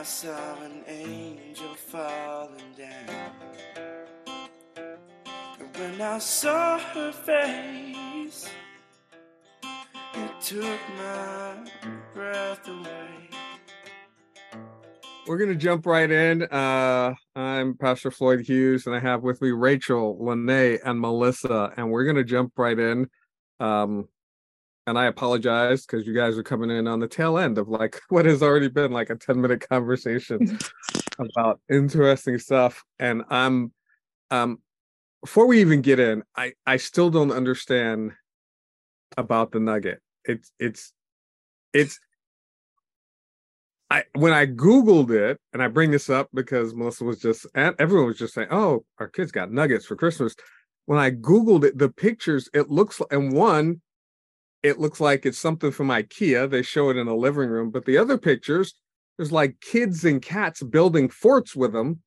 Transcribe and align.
I 0.00 0.02
saw 0.02 0.62
an 0.62 0.82
angel 0.88 1.74
falling 1.74 2.72
down. 2.74 3.34
And 5.58 5.76
when 5.76 6.00
I 6.00 6.16
saw 6.16 6.78
her 6.78 7.12
face, 7.12 8.48
it 10.14 10.30
took 10.40 10.80
my 10.96 11.70
breath 12.14 12.66
away. 12.66 13.28
We're 15.26 15.36
gonna 15.36 15.54
jump 15.54 15.84
right 15.84 16.10
in. 16.10 16.44
Uh, 16.44 17.12
I'm 17.36 17.76
Pastor 17.76 18.10
Floyd 18.10 18.40
Hughes, 18.40 18.86
and 18.86 18.96
I 18.96 19.00
have 19.00 19.22
with 19.22 19.42
me 19.42 19.50
Rachel, 19.50 20.16
Lene, 20.18 20.78
and 20.82 20.98
Melissa, 20.98 21.74
and 21.76 21.90
we're 21.90 22.06
gonna 22.06 22.24
jump 22.24 22.54
right 22.56 22.78
in. 22.78 23.10
Um, 23.60 24.08
and 24.86 24.98
I 24.98 25.06
apologize 25.06 25.86
because 25.86 26.06
you 26.06 26.14
guys 26.14 26.36
are 26.38 26.42
coming 26.42 26.70
in 26.70 26.86
on 26.86 27.00
the 27.00 27.08
tail 27.08 27.38
end 27.38 27.58
of 27.58 27.68
like 27.68 28.00
what 28.08 28.26
has 28.26 28.42
already 28.42 28.68
been 28.68 28.92
like 28.92 29.10
a 29.10 29.16
10 29.16 29.40
minute 29.40 29.66
conversation 29.68 30.58
about 31.18 31.60
interesting 31.70 32.38
stuff. 32.38 32.82
And 32.98 33.22
I'm 33.28 33.72
um 34.30 34.58
before 35.22 35.46
we 35.46 35.60
even 35.60 35.82
get 35.82 36.00
in, 36.00 36.22
I 36.36 36.52
I 36.66 36.78
still 36.78 37.10
don't 37.10 37.30
understand 37.30 38.12
about 39.16 39.52
the 39.52 39.60
nugget. 39.60 40.00
It's 40.24 40.52
it's 40.58 40.92
it's 41.72 42.00
I 43.90 44.04
when 44.14 44.32
I 44.32 44.46
googled 44.46 45.10
it, 45.10 45.38
and 45.52 45.62
I 45.62 45.68
bring 45.68 45.90
this 45.90 46.08
up 46.08 46.28
because 46.32 46.74
Melissa 46.74 47.04
was 47.04 47.18
just 47.18 47.46
and 47.54 47.74
everyone 47.78 48.06
was 48.06 48.18
just 48.18 48.34
saying, 48.34 48.48
"Oh, 48.50 48.84
our 48.98 49.08
kids 49.08 49.32
got 49.32 49.52
nuggets 49.52 49.84
for 49.84 49.96
Christmas." 49.96 50.34
When 50.86 50.98
I 50.98 51.10
googled 51.10 51.64
it, 51.64 51.76
the 51.76 51.90
pictures 51.90 52.48
it 52.54 52.70
looks 52.70 53.00
like 53.00 53.12
and 53.12 53.32
one, 53.32 53.80
it 54.62 54.78
looks 54.78 55.00
like 55.00 55.24
it's 55.24 55.38
something 55.38 55.70
from 55.70 55.88
IKEA. 55.88 56.50
They 56.50 56.62
show 56.62 56.90
it 56.90 56.96
in 56.96 57.08
a 57.08 57.14
living 57.14 57.48
room, 57.48 57.70
but 57.70 57.84
the 57.84 57.96
other 57.96 58.18
pictures, 58.18 58.74
there's 59.16 59.32
like 59.32 59.60
kids 59.60 60.04
and 60.04 60.20
cats 60.20 60.62
building 60.62 61.08
forts 61.08 61.56
with 61.56 61.72
them. 61.72 62.00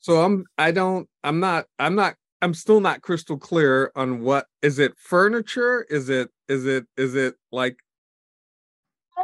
so 0.00 0.22
I'm 0.22 0.44
I 0.58 0.70
don't 0.70 1.08
I'm 1.22 1.40
not 1.40 1.66
I'm 1.78 1.94
not 1.94 2.14
I'm 2.42 2.54
still 2.54 2.80
not 2.80 3.02
crystal 3.02 3.38
clear 3.38 3.90
on 3.96 4.20
what 4.20 4.46
is 4.62 4.78
it 4.78 4.92
furniture? 4.98 5.86
Is 5.88 6.08
it 6.08 6.28
is 6.48 6.66
it 6.66 6.86
is 6.96 7.14
it 7.14 7.34
like 7.50 7.76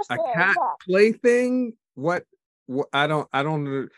a 0.09 0.17
cat 0.35 0.57
plaything? 0.87 1.75
What, 1.95 2.25
what 2.67 2.89
I 2.93 3.07
don't 3.07 3.29
I 3.33 3.43
don't 3.43 3.91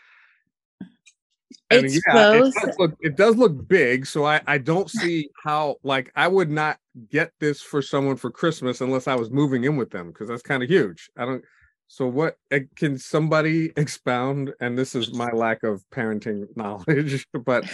know. 1.71 1.77
And 1.77 1.85
It's 1.85 2.01
yeah. 2.07 2.33
It 2.33 2.53
does, 2.53 2.75
look, 2.79 2.97
it 3.01 3.15
does 3.15 3.35
look 3.35 3.67
big, 3.67 4.05
so 4.05 4.25
I 4.25 4.41
I 4.47 4.57
don't 4.57 4.89
see 5.01 5.29
how 5.43 5.77
like 5.83 6.11
I 6.15 6.27
would 6.27 6.49
not 6.49 6.77
get 7.09 7.31
this 7.39 7.61
for 7.61 7.81
someone 7.81 8.15
for 8.15 8.31
Christmas 8.31 8.81
unless 8.81 9.07
I 9.07 9.15
was 9.15 9.31
moving 9.31 9.63
in 9.63 9.77
with 9.77 9.91
them 9.91 10.07
because 10.07 10.27
that's 10.27 10.41
kind 10.41 10.63
of 10.63 10.69
huge. 10.69 11.09
I 11.17 11.25
don't. 11.25 11.43
So 11.87 12.07
what 12.07 12.37
uh, 12.51 12.59
can 12.75 12.97
somebody 12.97 13.71
expound? 13.77 14.53
And 14.59 14.77
this 14.77 14.95
is 14.95 15.13
my 15.13 15.31
lack 15.31 15.63
of 15.63 15.83
parenting 15.91 16.45
knowledge, 16.55 17.25
but 17.33 17.65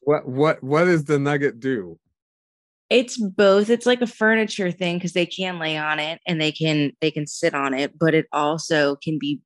what 0.00 0.28
what 0.28 0.62
what 0.62 0.84
does 0.84 1.04
the 1.04 1.18
nugget 1.18 1.60
do? 1.60 1.98
It's 2.88 3.18
both. 3.18 3.68
It's 3.68 3.86
like 3.86 4.00
a 4.00 4.06
furniture 4.06 4.70
thing 4.70 4.96
because 4.96 5.12
they 5.12 5.26
can 5.26 5.58
lay 5.58 5.76
on 5.76 5.98
it 5.98 6.20
and 6.26 6.40
they 6.40 6.52
can 6.52 6.92
they 7.00 7.10
can 7.10 7.26
sit 7.26 7.52
on 7.52 7.74
it, 7.74 7.98
but 7.98 8.14
it 8.14 8.26
also 8.32 8.96
can 8.96 9.18
be 9.18 9.40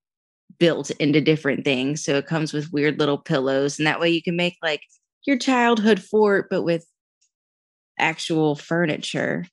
built 0.61 0.91
into 0.93 1.21
different 1.21 1.65
things. 1.65 2.05
So 2.05 2.17
it 2.17 2.27
comes 2.27 2.53
with 2.53 2.73
weird 2.73 3.01
little 3.01 3.19
pillows, 3.19 3.79
and 3.79 3.87
that 3.87 3.99
way 3.99 4.11
you 4.11 4.23
can 4.23 4.37
make 4.37 4.57
like 4.63 4.83
your 5.27 5.37
childhood 5.37 6.01
fort, 6.01 6.47
but 6.49 6.63
with 6.63 6.87
actual 7.99 8.55
furniture. 8.55 9.47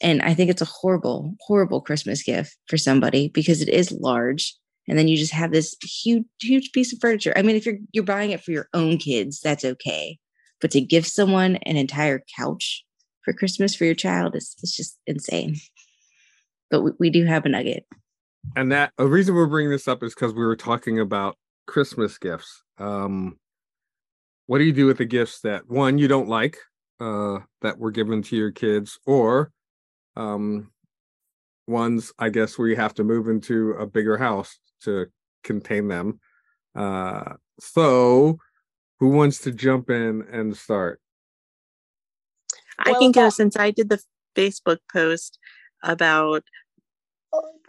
And 0.00 0.22
I 0.22 0.34
think 0.34 0.50
it's 0.50 0.62
a 0.62 0.66
horrible, 0.66 1.34
horrible 1.40 1.80
Christmas 1.80 2.22
gift 2.22 2.56
for 2.68 2.76
somebody 2.76 3.28
because 3.28 3.60
it 3.60 3.68
is 3.68 3.92
large. 3.92 4.54
And 4.88 4.98
then 4.98 5.08
you 5.08 5.16
just 5.16 5.32
have 5.32 5.52
this 5.52 5.74
huge, 5.82 6.24
huge 6.40 6.70
piece 6.72 6.92
of 6.92 7.00
furniture. 7.00 7.32
I 7.36 7.42
mean, 7.42 7.56
if 7.56 7.66
you're 7.66 7.78
you're 7.92 8.04
buying 8.04 8.30
it 8.30 8.42
for 8.42 8.52
your 8.52 8.68
own 8.72 8.98
kids, 8.98 9.40
that's 9.40 9.64
okay. 9.64 10.18
But 10.60 10.70
to 10.72 10.80
give 10.80 11.06
someone 11.06 11.56
an 11.66 11.76
entire 11.76 12.22
couch 12.38 12.84
for 13.24 13.32
Christmas 13.32 13.74
for 13.74 13.84
your 13.84 13.94
child 13.94 14.36
is 14.36 14.54
it's 14.62 14.76
just 14.76 14.98
insane. 15.06 15.56
But 16.70 16.82
we, 16.82 16.90
we 17.00 17.10
do 17.10 17.24
have 17.24 17.44
a 17.44 17.48
nugget. 17.48 17.84
And 18.54 18.72
that 18.72 18.92
a 18.98 19.06
reason 19.06 19.34
we're 19.34 19.46
bringing 19.46 19.70
this 19.70 19.88
up 19.88 20.02
is 20.02 20.14
because 20.14 20.32
we 20.32 20.44
were 20.44 20.56
talking 20.56 21.00
about 21.00 21.36
christmas 21.66 22.18
gifts. 22.18 22.62
Um 22.78 23.38
what 24.46 24.58
do 24.58 24.64
you 24.64 24.72
do 24.72 24.86
with 24.86 24.98
the 24.98 25.04
gifts 25.04 25.40
that 25.40 25.68
one 25.68 25.98
you 25.98 26.06
don't 26.06 26.28
like 26.28 26.58
uh 27.00 27.38
that 27.62 27.78
were 27.78 27.90
given 27.90 28.22
to 28.22 28.36
your 28.36 28.52
kids 28.52 28.98
or 29.06 29.50
um 30.14 30.70
ones 31.66 32.12
i 32.18 32.28
guess 32.28 32.56
where 32.56 32.68
you 32.68 32.76
have 32.76 32.94
to 32.94 33.02
move 33.02 33.28
into 33.28 33.72
a 33.72 33.86
bigger 33.86 34.16
house 34.16 34.58
to 34.82 35.06
contain 35.42 35.88
them? 35.88 36.20
Uh 36.74 37.34
so 37.58 38.38
who 39.00 39.08
wants 39.08 39.38
to 39.40 39.50
jump 39.50 39.90
in 39.90 40.24
and 40.30 40.56
start? 40.56 41.00
I 42.78 42.92
Well, 42.92 43.00
can 43.00 43.12
go 43.12 43.28
since 43.30 43.56
I 43.56 43.70
did 43.70 43.88
the 43.88 44.00
Facebook 44.34 44.78
post 44.92 45.38
about 45.82 46.44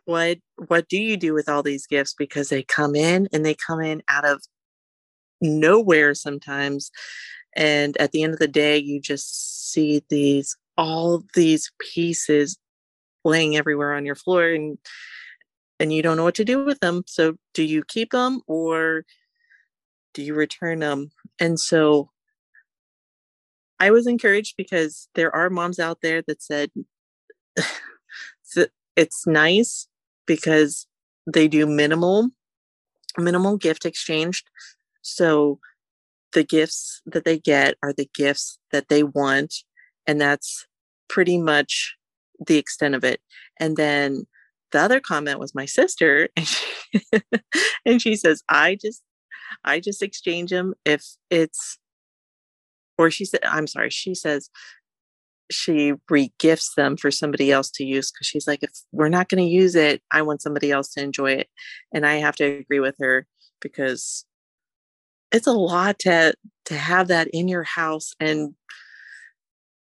what 0.08 0.38
what 0.68 0.88
do 0.88 0.98
you 0.98 1.18
do 1.18 1.34
with 1.34 1.50
all 1.50 1.62
these 1.62 1.86
gifts? 1.86 2.16
Because 2.18 2.50
they 2.50 2.64
come 2.64 2.96
in 2.96 3.28
and 3.34 3.46
they 3.46 3.56
come 3.56 3.82
in 3.82 4.02
out 4.10 4.26
of 4.26 4.42
nowhere 5.42 6.16
sometimes 6.16 6.90
and 7.56 7.98
at 7.98 8.12
the 8.12 8.24
end 8.24 8.34
of 8.34 8.40
the 8.40 8.48
day 8.48 8.78
you 8.78 9.00
just 9.02 9.72
see 9.72 10.02
these 10.10 10.56
all 10.78 11.24
these 11.34 11.72
pieces 11.80 12.58
laying 13.26 13.58
everywhere 13.58 13.94
on 13.94 14.06
your 14.06 14.16
floor 14.16 14.50
and 14.50 14.78
and 15.80 15.92
you 15.92 16.02
don't 16.02 16.18
know 16.18 16.24
what 16.24 16.36
to 16.36 16.46
do 16.46 16.66
with 16.66 16.80
them. 16.80 17.04
So 17.06 17.36
do 17.54 17.64
you 17.64 17.84
keep 17.84 18.12
them 18.12 18.42
or 18.48 19.04
do 20.14 20.24
you 20.24 20.34
return 20.34 20.80
them 20.80 21.10
and 21.40 21.60
so 21.60 22.10
I 23.80 23.92
was 23.92 24.08
encouraged 24.08 24.56
because 24.58 25.08
there 25.16 25.36
are 25.36 25.50
moms 25.50 25.80
out 25.80 26.00
there 26.02 26.24
that 26.24 26.42
said 26.42 26.72
it's 28.96 29.28
nice 29.28 29.88
because 30.28 30.86
they 31.32 31.48
do 31.48 31.66
minimal 31.66 32.30
minimal 33.18 33.58
gift 33.58 33.86
exchanged. 33.86 34.48
So 35.02 35.60
the 36.34 36.44
gifts 36.44 37.02
that 37.06 37.26
they 37.26 37.40
get 37.40 37.76
are 37.82 37.94
the 37.94 38.10
gifts 38.14 38.60
that 38.72 38.90
they 38.90 39.02
want 39.02 39.56
and 40.06 40.22
that's 40.22 40.68
pretty 41.10 41.40
much 41.40 41.96
the 42.46 42.58
extent 42.58 42.94
of 42.94 43.04
it. 43.04 43.20
And 43.60 43.76
then 43.76 44.28
the 44.72 44.80
other 44.80 45.00
comment 45.00 45.40
was 45.40 45.56
my 45.56 45.66
sister 45.66 46.30
and 46.36 46.48
she, 46.48 46.92
and 47.86 48.02
she 48.02 48.16
says 48.16 48.44
I 48.50 48.78
just 48.80 49.02
I 49.64 49.80
just 49.80 50.04
exchange 50.04 50.52
them 50.52 50.76
if 50.86 51.04
it's 51.30 51.80
or 52.98 53.12
she 53.12 53.26
said 53.26 53.40
i'm 53.44 53.68
sorry 53.68 53.90
she 53.90 54.16
says 54.16 54.50
she 55.50 55.94
re-gifts 56.10 56.74
them 56.76 56.98
for 56.98 57.12
somebody 57.12 57.52
else 57.52 57.70
to 57.72 57.86
use 57.86 58.12
because 58.12 58.28
she's 58.28 58.48
like 58.48 58.64
if 58.64 58.72
we're 58.92 59.10
not 59.10 59.30
going 59.30 59.44
to 59.44 59.50
use 59.50 59.76
it 59.76 60.02
i 60.12 60.22
want 60.22 60.42
somebody 60.42 60.72
else 60.72 60.90
to 60.90 61.02
enjoy 61.02 61.32
it. 61.32 61.48
And 61.94 62.06
i 62.06 62.16
have 62.16 62.36
to 62.38 62.44
agree 62.44 62.80
with 62.80 62.96
her 63.00 63.26
because 63.62 64.26
it's 65.32 65.48
a 65.48 65.54
lot 65.54 66.00
to 66.00 66.34
to 66.66 66.76
have 66.76 67.08
that 67.08 67.28
in 67.34 67.48
your 67.48 67.64
house 67.64 68.14
and 68.20 68.54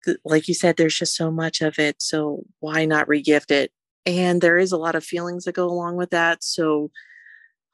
th- 0.06 0.18
like 0.26 0.48
you 0.48 0.54
said 0.54 0.78
there's 0.78 0.98
just 0.98 1.16
so 1.16 1.32
much 1.32 1.62
of 1.62 1.80
it 1.80 2.02
so 2.02 2.44
why 2.60 2.86
not 2.86 3.08
re-gift 3.08 3.52
it? 3.52 3.72
And 4.06 4.42
there 4.42 4.58
is 4.58 4.74
a 4.74 4.78
lot 4.78 4.96
of 4.96 5.06
feelings 5.06 5.46
that 5.46 5.56
go 5.56 5.68
along 5.68 5.96
with 5.96 6.10
that 6.10 6.44
so 6.44 6.92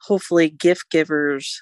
hopefully 0.02 0.48
gift 0.48 0.90
givers 0.90 1.60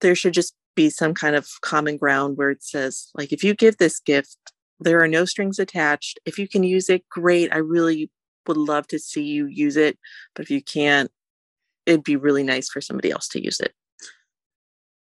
there 0.00 0.14
should 0.14 0.32
just 0.34 0.54
be 0.74 0.90
some 0.90 1.14
kind 1.14 1.36
of 1.36 1.48
common 1.62 1.96
ground 1.96 2.36
where 2.36 2.50
it 2.50 2.62
says 2.62 3.10
like 3.14 3.32
if 3.32 3.44
you 3.44 3.54
give 3.54 3.76
this 3.76 4.00
gift 4.00 4.38
there 4.80 5.02
are 5.02 5.08
no 5.08 5.24
strings 5.24 5.58
attached 5.58 6.18
if 6.24 6.38
you 6.38 6.48
can 6.48 6.62
use 6.62 6.88
it 6.88 7.08
great 7.08 7.52
i 7.52 7.58
really 7.58 8.10
would 8.46 8.56
love 8.56 8.86
to 8.86 8.98
see 8.98 9.22
you 9.22 9.46
use 9.46 9.76
it 9.76 9.98
but 10.34 10.42
if 10.42 10.50
you 10.50 10.62
can't 10.62 11.10
it'd 11.86 12.04
be 12.04 12.16
really 12.16 12.42
nice 12.42 12.68
for 12.68 12.80
somebody 12.80 13.10
else 13.10 13.28
to 13.28 13.42
use 13.42 13.60
it 13.60 13.72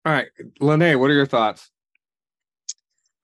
all 0.04 0.12
right 0.12 0.28
lene 0.60 0.98
what 0.98 1.10
are 1.10 1.14
your 1.14 1.26
thoughts 1.26 1.70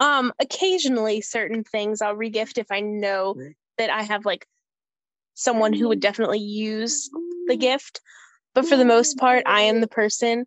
Um, 0.00 0.32
occasionally 0.40 1.20
certain 1.20 1.62
things 1.62 2.00
I'll 2.00 2.16
regift 2.16 2.56
if 2.56 2.72
I 2.72 2.80
know 2.80 3.36
that 3.76 3.90
I 3.90 4.02
have 4.02 4.24
like 4.24 4.46
someone 5.34 5.72
who 5.72 5.88
would 5.88 6.00
definitely 6.00 6.40
use 6.40 7.10
the 7.46 7.56
gift. 7.56 8.00
But 8.54 8.66
for 8.66 8.76
the 8.76 8.84
most 8.84 9.18
part, 9.18 9.44
I 9.46 9.62
am 9.62 9.80
the 9.80 9.88
person. 9.88 10.46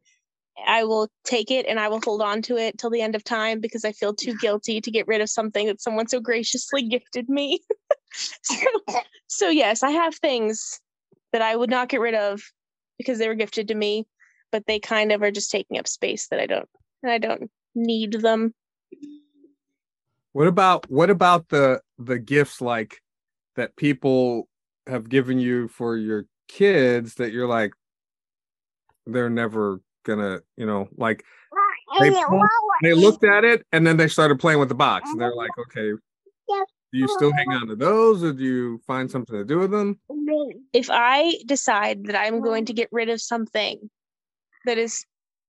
I 0.65 0.83
will 0.83 1.09
take 1.23 1.51
it 1.51 1.65
and 1.67 1.79
I 1.79 1.87
will 1.87 2.01
hold 2.03 2.21
on 2.21 2.41
to 2.43 2.57
it 2.57 2.77
till 2.77 2.89
the 2.89 3.01
end 3.01 3.15
of 3.15 3.23
time 3.23 3.59
because 3.59 3.83
I 3.83 3.91
feel 3.91 4.13
too 4.13 4.35
guilty 4.37 4.81
to 4.81 4.91
get 4.91 5.07
rid 5.07 5.21
of 5.21 5.29
something 5.29 5.67
that 5.67 5.81
someone 5.81 6.07
so 6.07 6.19
graciously 6.19 6.83
gifted 6.87 7.29
me. 7.29 7.59
so, 8.13 8.55
so 9.27 9.49
yes, 9.49 9.83
I 9.83 9.91
have 9.91 10.15
things 10.15 10.79
that 11.31 11.41
I 11.41 11.55
would 11.55 11.69
not 11.69 11.89
get 11.89 11.99
rid 11.99 12.15
of 12.15 12.41
because 12.97 13.17
they 13.17 13.27
were 13.27 13.35
gifted 13.35 13.67
to 13.69 13.75
me, 13.75 14.05
but 14.51 14.65
they 14.67 14.79
kind 14.79 15.11
of 15.11 15.21
are 15.23 15.31
just 15.31 15.51
taking 15.51 15.79
up 15.79 15.87
space 15.87 16.27
that 16.27 16.39
I 16.39 16.45
don't 16.45 16.69
and 17.01 17.11
I 17.11 17.17
don't 17.17 17.49
need 17.75 18.13
them. 18.13 18.53
What 20.31 20.47
about 20.47 20.89
what 20.89 21.09
about 21.09 21.49
the 21.49 21.81
the 21.97 22.19
gifts 22.19 22.61
like 22.61 23.01
that 23.55 23.75
people 23.75 24.47
have 24.87 25.09
given 25.09 25.39
you 25.39 25.67
for 25.67 25.95
your 25.95 26.25
kids 26.47 27.15
that 27.15 27.31
you're 27.31 27.47
like 27.47 27.73
they're 29.05 29.29
never 29.29 29.79
gonna, 30.03 30.41
you 30.57 30.65
know, 30.65 30.87
like 30.97 31.23
they 31.99 32.09
they 32.81 32.93
looked 32.93 33.23
at 33.23 33.43
it 33.43 33.65
and 33.71 33.85
then 33.85 33.97
they 33.97 34.07
started 34.07 34.39
playing 34.39 34.59
with 34.59 34.69
the 34.69 34.75
box 34.75 35.09
and 35.11 35.21
they're 35.21 35.35
like, 35.35 35.51
okay, 35.59 35.91
do 36.93 36.99
you 36.99 37.07
still 37.07 37.33
hang 37.33 37.49
on 37.49 37.67
to 37.67 37.75
those 37.75 38.23
or 38.23 38.33
do 38.33 38.43
you 38.43 38.81
find 38.85 39.09
something 39.09 39.35
to 39.35 39.43
do 39.43 39.59
with 39.59 39.71
them? 39.71 39.99
If 40.73 40.89
I 40.91 41.39
decide 41.45 42.05
that 42.05 42.15
I'm 42.15 42.41
going 42.41 42.65
to 42.65 42.73
get 42.73 42.89
rid 42.91 43.09
of 43.09 43.21
something 43.21 43.89
that 44.65 44.77
is 44.77 45.05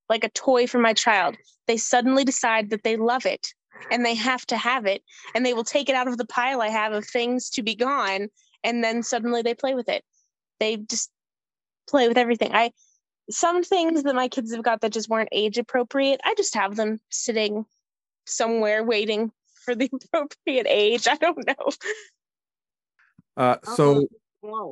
like 0.09 0.25
a 0.25 0.31
toy 0.31 0.67
for 0.67 0.79
my 0.79 0.93
child, 0.95 1.37
they 1.67 1.77
suddenly 1.77 2.25
decide 2.25 2.71
that 2.71 2.83
they 2.83 2.97
love 2.97 3.27
it 3.27 3.47
and 3.91 4.05
they 4.05 4.15
have 4.15 4.47
to 4.47 4.57
have 4.57 4.87
it 4.87 5.03
and 5.35 5.45
they 5.45 5.53
will 5.53 5.65
take 5.65 5.89
it 5.89 5.95
out 5.95 6.09
of 6.09 6.17
the 6.17 6.27
pile 6.27 6.61
I 6.61 6.69
have 6.69 6.93
of 6.93 7.07
things 7.07 7.51
to 7.51 7.63
be 7.63 7.75
gone 7.75 8.29
and 8.63 8.83
then 8.83 9.03
suddenly 9.03 9.43
they 9.43 9.55
play 9.55 9.75
with 9.75 9.89
it. 9.89 10.03
They 10.61 10.77
just 10.77 11.11
play 11.89 12.09
with 12.09 12.17
everything. 12.17 12.55
I 12.55 12.71
some 13.31 13.63
things 13.63 14.03
that 14.03 14.15
my 14.15 14.29
kids 14.29 14.55
have 14.55 14.63
got 14.63 14.81
that 14.81 14.93
just 14.93 15.09
weren't 15.09 15.29
age 15.33 15.59
appropriate, 15.59 16.21
I 16.25 16.35
just 16.37 16.55
have 16.55 16.77
them 16.77 17.01
sitting 17.11 17.65
somewhere 18.27 18.85
waiting 18.85 19.33
for 19.65 19.75
the 19.75 19.91
appropriate 20.13 20.67
age. 20.69 21.09
I 21.09 21.17
don't 21.17 21.47
know. 21.47 21.71
Uh, 23.37 23.57
so 23.75 24.07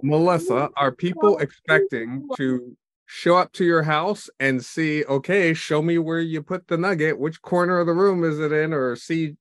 Melissa, 0.02 0.70
are 0.76 0.92
people 0.92 1.38
expecting 1.38 2.28
to 2.36 2.76
show 3.06 3.36
up 3.36 3.52
to 3.52 3.64
your 3.64 3.82
house 3.82 4.30
and 4.38 4.64
see, 4.64 5.04
okay, 5.04 5.54
show 5.54 5.82
me 5.82 5.98
where 5.98 6.20
you 6.20 6.42
put 6.42 6.68
the 6.68 6.76
nugget, 6.76 7.18
which 7.18 7.42
corner 7.42 7.78
of 7.78 7.86
the 7.86 7.92
room 7.92 8.22
is 8.24 8.38
it 8.38 8.52
in, 8.52 8.72
or 8.72 8.96
see 8.96 9.36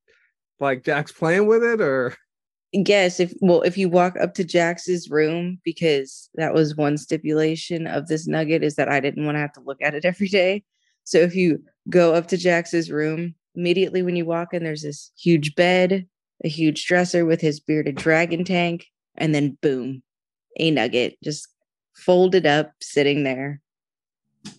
like 0.59 0.83
Jax 0.83 1.11
playing 1.11 1.47
with 1.47 1.63
it, 1.63 1.81
or 1.81 2.15
Yes, 2.73 3.19
if 3.19 3.33
well, 3.41 3.61
if 3.63 3.77
you 3.77 3.89
walk 3.89 4.15
up 4.21 4.33
to 4.35 4.45
Jax's 4.45 5.09
room, 5.09 5.59
because 5.65 6.29
that 6.35 6.53
was 6.53 6.75
one 6.75 6.97
stipulation 6.97 7.85
of 7.85 8.07
this 8.07 8.27
nugget 8.27 8.63
is 8.63 8.75
that 8.75 8.87
I 8.87 9.01
didn't 9.01 9.25
want 9.25 9.35
to 9.35 9.41
have 9.41 9.53
to 9.53 9.61
look 9.61 9.81
at 9.81 9.93
it 9.93 10.05
every 10.11 10.29
day. 10.29 10.63
So 11.03 11.17
if 11.17 11.35
you 11.35 11.63
go 11.89 12.13
up 12.13 12.27
to 12.27 12.37
Jax's 12.37 12.89
room, 12.89 13.35
immediately 13.55 14.01
when 14.01 14.15
you 14.15 14.25
walk 14.25 14.53
in, 14.53 14.63
there's 14.63 14.83
this 14.83 15.11
huge 15.19 15.55
bed, 15.55 16.07
a 16.45 16.47
huge 16.47 16.85
dresser 16.85 17.25
with 17.25 17.41
his 17.41 17.59
bearded 17.59 17.95
dragon 17.95 18.45
tank, 18.45 18.85
and 19.15 19.35
then 19.35 19.57
boom, 19.61 20.01
a 20.57 20.71
nugget 20.71 21.17
just 21.23 21.47
folded 21.95 22.45
up, 22.45 22.71
sitting 22.81 23.23
there, 23.23 23.59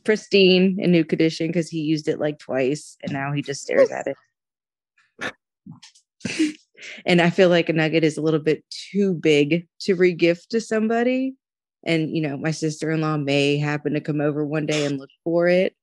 pristine 0.05 0.79
in 0.79 0.93
new 0.93 1.05
condition 1.05 1.47
because 1.47 1.71
he 1.71 1.81
used 1.81 2.09
it 2.09 2.21
like 2.21 2.39
twice, 2.39 2.99
and 3.03 3.13
now 3.13 3.33
he 3.33 3.41
just 3.41 3.63
stares 3.63 3.91
at 3.91 4.07
it. 4.07 5.37
and 7.07 7.21
I 7.21 7.31
feel 7.31 7.49
like 7.49 7.69
a 7.69 7.73
nugget 7.73 8.05
is 8.05 8.17
a 8.17 8.23
little 8.23 8.41
bit 8.41 8.65
too 8.71 9.15
big 9.15 9.67
to 9.81 9.97
regift 9.97 10.49
to 10.49 10.61
somebody. 10.61 11.35
And 11.85 12.15
you 12.15 12.23
know, 12.23 12.37
my 12.37 12.51
sister-in-law 12.51 13.19
may 13.19 13.59
happen 13.59 13.93
to 13.95 14.01
come 14.01 14.21
over 14.21 14.45
one 14.45 14.67
day 14.67 14.87
and 14.87 14.99
look 14.99 15.11
for 15.25 15.49
it. 15.49 15.75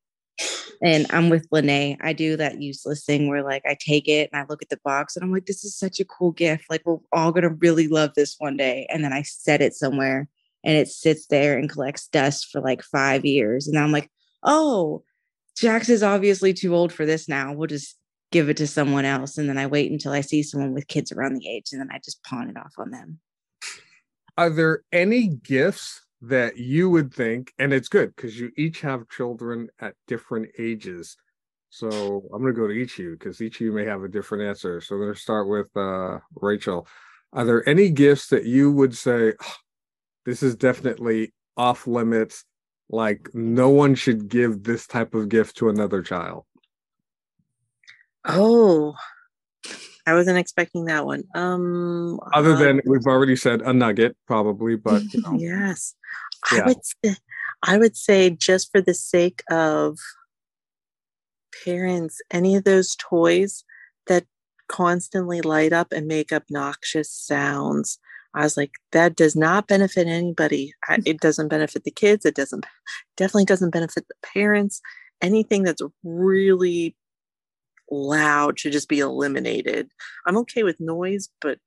And 0.81 1.05
I'm 1.09 1.29
with 1.29 1.47
Lene. 1.51 1.97
I 1.99 2.13
do 2.13 2.37
that 2.37 2.61
useless 2.61 3.03
thing 3.03 3.27
where 3.27 3.43
like 3.43 3.63
I 3.65 3.75
take 3.77 4.07
it 4.07 4.29
and 4.31 4.41
I 4.41 4.45
look 4.47 4.61
at 4.61 4.69
the 4.69 4.79
box 4.85 5.15
and 5.15 5.23
I'm 5.23 5.31
like, 5.31 5.45
this 5.45 5.65
is 5.65 5.75
such 5.75 5.99
a 5.99 6.05
cool 6.05 6.31
gift. 6.31 6.65
Like 6.69 6.83
we're 6.85 6.99
all 7.11 7.33
gonna 7.33 7.49
really 7.49 7.89
love 7.89 8.11
this 8.15 8.35
one 8.39 8.55
day. 8.55 8.87
And 8.89 9.03
then 9.03 9.11
I 9.11 9.23
set 9.23 9.61
it 9.61 9.73
somewhere 9.73 10.29
and 10.63 10.77
it 10.77 10.87
sits 10.87 11.27
there 11.27 11.57
and 11.57 11.69
collects 11.69 12.07
dust 12.07 12.47
for 12.49 12.61
like 12.61 12.81
five 12.81 13.25
years. 13.25 13.67
And 13.67 13.77
I'm 13.77 13.91
like, 13.91 14.09
oh, 14.43 15.03
Jax 15.57 15.89
is 15.89 16.03
obviously 16.03 16.53
too 16.53 16.73
old 16.73 16.93
for 16.93 17.05
this 17.05 17.27
now. 17.27 17.53
We'll 17.53 17.67
just 17.67 17.98
give 18.31 18.49
it 18.49 18.57
to 18.57 18.67
someone 18.67 19.05
else. 19.05 19.37
And 19.37 19.49
then 19.49 19.57
I 19.57 19.67
wait 19.67 19.91
until 19.91 20.11
I 20.11 20.21
see 20.21 20.43
someone 20.43 20.73
with 20.73 20.87
kids 20.87 21.11
around 21.11 21.35
the 21.35 21.49
age 21.49 21.69
and 21.71 21.81
then 21.81 21.89
I 21.91 21.99
just 22.03 22.23
pawn 22.23 22.49
it 22.49 22.57
off 22.57 22.73
on 22.77 22.91
them. 22.91 23.19
are 24.37 24.49
there 24.49 24.83
any 24.91 25.27
gifts 25.27 26.01
that 26.21 26.57
you 26.57 26.89
would 26.89 27.13
think, 27.13 27.53
and 27.59 27.71
it's 27.73 27.87
good 27.87 28.13
because 28.15 28.37
you 28.39 28.51
each 28.57 28.81
have 28.81 29.07
children 29.09 29.69
at 29.79 29.95
different 30.07 30.49
ages. 30.57 31.15
So 31.69 32.23
I'm 32.33 32.41
gonna 32.41 32.53
go 32.53 32.67
to 32.67 32.73
each 32.73 32.99
of 32.99 33.05
you 33.05 33.11
because 33.11 33.41
each 33.41 33.55
of 33.55 33.61
you 33.61 33.71
may 33.71 33.85
have 33.85 34.03
a 34.03 34.07
different 34.09 34.43
answer. 34.43 34.81
So 34.81 34.95
I'm 34.95 35.01
gonna 35.01 35.15
start 35.15 35.47
with 35.47 35.67
uh 35.77 36.19
Rachel. 36.35 36.87
Are 37.33 37.45
there 37.45 37.67
any 37.69 37.89
gifts 37.89 38.27
that 38.29 38.45
you 38.45 38.71
would 38.71 38.97
say 38.97 39.33
"Oh, 39.41 39.55
this 40.25 40.43
is 40.43 40.55
definitely 40.55 41.33
off 41.55 41.87
limits? 41.87 42.43
Like 42.89 43.29
no 43.33 43.69
one 43.69 43.95
should 43.95 44.29
give 44.29 44.63
this 44.63 44.87
type 44.87 45.13
of 45.13 45.29
gift 45.29 45.57
to 45.57 45.69
another 45.69 46.01
child. 46.01 46.45
Oh, 48.25 48.95
I 50.05 50.13
wasn't 50.13 50.37
expecting 50.37 50.85
that 50.85 51.05
one. 51.05 51.23
Um, 51.35 52.19
Other 52.33 52.53
uh, 52.53 52.59
than 52.59 52.81
we've 52.85 53.05
already 53.05 53.35
said 53.35 53.61
a 53.61 53.73
nugget, 53.73 54.17
probably, 54.25 54.75
but 54.75 55.03
you 55.13 55.21
know, 55.21 55.33
yes, 55.37 55.95
Yeah. 56.51 56.61
I 56.63 56.67
would. 56.67 56.77
Say, 56.83 57.15
I 57.63 57.77
would 57.77 57.97
say 57.97 58.29
just 58.29 58.71
for 58.71 58.81
the 58.81 58.93
sake 58.93 59.43
of 59.51 59.97
parents, 61.63 62.21
any 62.31 62.55
of 62.55 62.63
those 62.63 62.95
toys 62.95 63.65
that 64.07 64.25
constantly 64.67 65.41
light 65.41 65.73
up 65.73 65.91
and 65.91 66.07
make 66.07 66.31
obnoxious 66.31 67.11
sounds. 67.11 67.99
I 68.33 68.43
was 68.43 68.55
like, 68.55 68.71
that 68.91 69.15
does 69.15 69.35
not 69.35 69.67
benefit 69.67 70.07
anybody. 70.07 70.73
It 71.05 71.19
doesn't 71.19 71.47
benefit 71.47 71.83
the 71.83 71.91
kids. 71.91 72.25
It 72.25 72.35
doesn't 72.35 72.65
definitely 73.17 73.45
doesn't 73.45 73.71
benefit 73.71 74.07
the 74.07 74.15
parents. 74.33 74.81
Anything 75.21 75.63
that's 75.63 75.81
really 76.03 76.95
loud 77.91 78.59
should 78.59 78.71
just 78.71 78.89
be 78.89 78.99
eliminated. 78.99 79.89
I'm 80.25 80.37
okay 80.37 80.63
with 80.63 80.79
noise, 80.79 81.29
but 81.41 81.59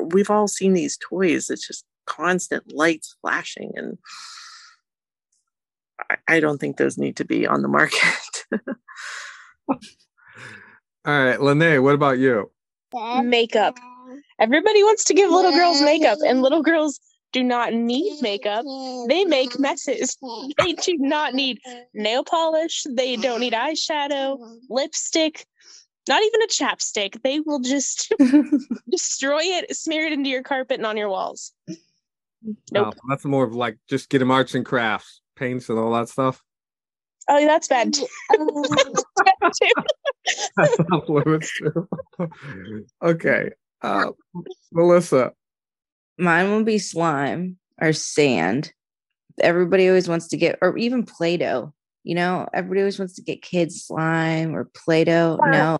we've 0.00 0.30
all 0.30 0.48
seen 0.48 0.74
these 0.74 0.98
toys. 0.98 1.50
It's 1.50 1.66
just 1.66 1.84
constant 2.06 2.72
lights 2.72 3.16
flashing, 3.20 3.72
and 3.74 3.98
I, 6.10 6.16
I 6.28 6.40
don't 6.40 6.58
think 6.58 6.76
those 6.76 6.98
need 6.98 7.16
to 7.16 7.24
be 7.24 7.46
on 7.46 7.62
the 7.62 7.68
market. 7.68 8.44
all 9.68 9.78
right, 11.04 11.40
Lene, 11.40 11.82
what 11.82 11.94
about 11.94 12.18
you? 12.18 12.50
Makeup. 13.22 13.78
Everybody 14.40 14.82
wants 14.82 15.04
to 15.04 15.14
give 15.14 15.30
little 15.30 15.52
girls 15.52 15.80
makeup, 15.80 16.18
and 16.26 16.42
little 16.42 16.62
girls 16.62 17.00
do 17.32 17.42
not 17.42 17.72
need 17.72 18.20
makeup. 18.20 18.64
They 19.08 19.24
make 19.24 19.58
messes. 19.58 20.16
They 20.58 20.72
do 20.74 20.96
not 20.98 21.34
need 21.34 21.58
nail 21.94 22.24
polish. 22.24 22.84
They 22.88 23.16
don't 23.16 23.40
need 23.40 23.54
eyeshadow, 23.54 24.38
lipstick, 24.68 25.46
not 26.08 26.22
even 26.22 26.42
a 26.42 26.46
chapstick. 26.46 27.22
They 27.22 27.40
will 27.40 27.60
just 27.60 28.12
destroy 28.90 29.40
it, 29.42 29.74
smear 29.76 30.06
it 30.06 30.12
into 30.12 30.30
your 30.30 30.42
carpet 30.42 30.78
and 30.78 30.86
on 30.86 30.96
your 30.96 31.08
walls. 31.08 31.52
Nope. 32.72 32.94
Oh, 32.96 33.00
that's 33.08 33.24
more 33.24 33.44
of 33.44 33.54
like 33.54 33.78
just 33.88 34.08
get 34.08 34.18
them 34.18 34.30
arts 34.30 34.54
and 34.54 34.64
crafts, 34.66 35.20
paints 35.36 35.68
and 35.68 35.78
all 35.78 35.92
that 35.92 36.08
stuff. 36.08 36.42
Oh, 37.28 37.44
that's 37.46 37.68
bad. 37.68 37.94
too. 37.94 38.06
That's 38.30 39.04
bad 39.24 39.52
too. 39.62 39.82
That's 40.56 40.80
off 40.90 41.08
limits 41.08 41.56
too. 41.56 41.88
okay. 43.00 43.50
Uh, 43.80 44.10
Melissa. 44.72 45.32
Mine 46.18 46.50
will 46.50 46.64
be 46.64 46.78
slime 46.78 47.58
or 47.80 47.92
sand. 47.92 48.72
Everybody 49.40 49.88
always 49.88 50.08
wants 50.08 50.28
to 50.28 50.36
get, 50.36 50.58
or 50.60 50.76
even 50.76 51.04
Play 51.04 51.36
Doh. 51.36 51.72
You 52.04 52.14
know, 52.14 52.48
everybody 52.52 52.80
always 52.80 52.98
wants 52.98 53.14
to 53.14 53.22
get 53.22 53.42
kids 53.42 53.84
slime 53.84 54.54
or 54.54 54.64
Play 54.64 55.04
Doh. 55.04 55.38
No, 55.44 55.78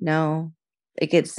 no, 0.00 0.52
it 0.96 1.10
gets 1.10 1.36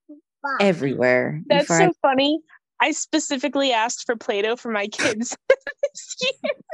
everywhere. 0.60 1.42
That's 1.46 1.68
find- 1.68 1.92
so 1.92 1.98
funny. 2.02 2.40
I 2.80 2.92
specifically 2.92 3.72
asked 3.72 4.04
for 4.06 4.16
Play-Doh 4.16 4.56
for 4.56 4.70
my 4.70 4.86
kids. 4.86 5.36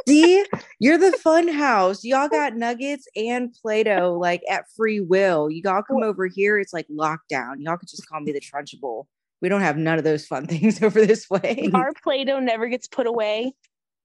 See, 0.06 0.44
you're 0.78 0.98
the 0.98 1.12
fun 1.12 1.48
house. 1.48 2.04
Y'all 2.04 2.28
got 2.28 2.56
nuggets 2.56 3.08
and 3.16 3.54
Play 3.62 3.84
Doh 3.84 4.18
like 4.20 4.42
at 4.50 4.64
free 4.76 5.00
will. 5.00 5.50
You 5.50 5.62
all 5.66 5.82
come 5.82 6.02
over 6.02 6.26
here, 6.26 6.58
it's 6.58 6.74
like 6.74 6.86
lockdown. 6.88 7.54
Y'all 7.58 7.78
could 7.78 7.88
just 7.88 8.06
call 8.06 8.20
me 8.20 8.32
the 8.32 8.40
Trunchbull. 8.40 9.06
We 9.40 9.48
don't 9.48 9.60
have 9.60 9.76
none 9.76 9.98
of 9.98 10.04
those 10.04 10.26
fun 10.26 10.46
things 10.48 10.82
over 10.82 11.04
this 11.04 11.28
way. 11.28 11.70
Our 11.74 11.92
Play-Doh 12.02 12.40
never 12.40 12.68
gets 12.68 12.86
put 12.86 13.06
away 13.06 13.52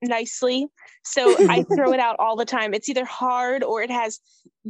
nicely. 0.02 0.68
So 1.04 1.38
I 1.50 1.64
throw 1.76 1.94
it 1.94 2.00
out 2.00 2.16
all 2.20 2.36
the 2.36 2.46
time. 2.46 2.74
It's 2.74 2.90
either 2.90 3.06
hard 3.06 3.64
or 3.64 3.82
it 3.82 3.92
has 3.92 4.20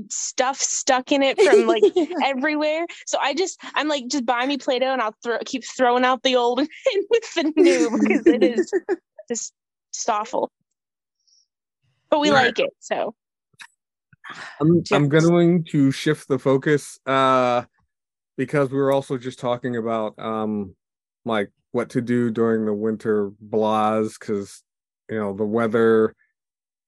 stuff 0.09 0.57
stuck 0.57 1.11
in 1.11 1.23
it 1.23 1.41
from 1.41 1.65
like 1.65 1.83
everywhere. 2.23 2.85
So 3.05 3.17
I 3.21 3.33
just 3.33 3.59
I'm 3.75 3.87
like, 3.87 4.07
just 4.07 4.25
buy 4.25 4.45
me 4.45 4.57
Play-Doh 4.57 4.93
and 4.93 5.01
I'll 5.01 5.15
throw 5.23 5.39
keep 5.45 5.63
throwing 5.65 6.03
out 6.03 6.23
the 6.23 6.35
old 6.35 6.59
and 6.59 6.69
with 7.09 7.33
the 7.33 7.53
new 7.55 7.89
because 7.91 8.27
it 8.27 8.43
is 8.43 8.71
just, 9.27 9.53
just 9.93 10.09
awful. 10.09 10.51
But 12.09 12.19
we 12.19 12.31
Right. 12.31 12.45
like 12.45 12.59
it. 12.59 12.71
So 12.79 13.13
I'm 14.61 14.83
I'm 14.91 15.09
going 15.09 15.63
to 15.65 15.91
shift 15.91 16.27
the 16.27 16.39
focus 16.39 16.99
uh 17.05 17.63
because 18.39 18.71
we 18.71 18.77
were 18.77 18.93
also 18.93 19.17
just 19.17 19.37
talking 19.37 19.75
about 19.75 20.17
um 20.17 20.73
like 21.25 21.51
what 21.71 21.89
to 21.89 21.99
do 21.99 22.31
during 22.31 22.65
the 22.65 22.73
winter 22.73 23.31
blahs 23.49 24.17
because 24.17 24.63
you 25.09 25.19
know 25.19 25.33
the 25.33 25.43
weather 25.43 26.15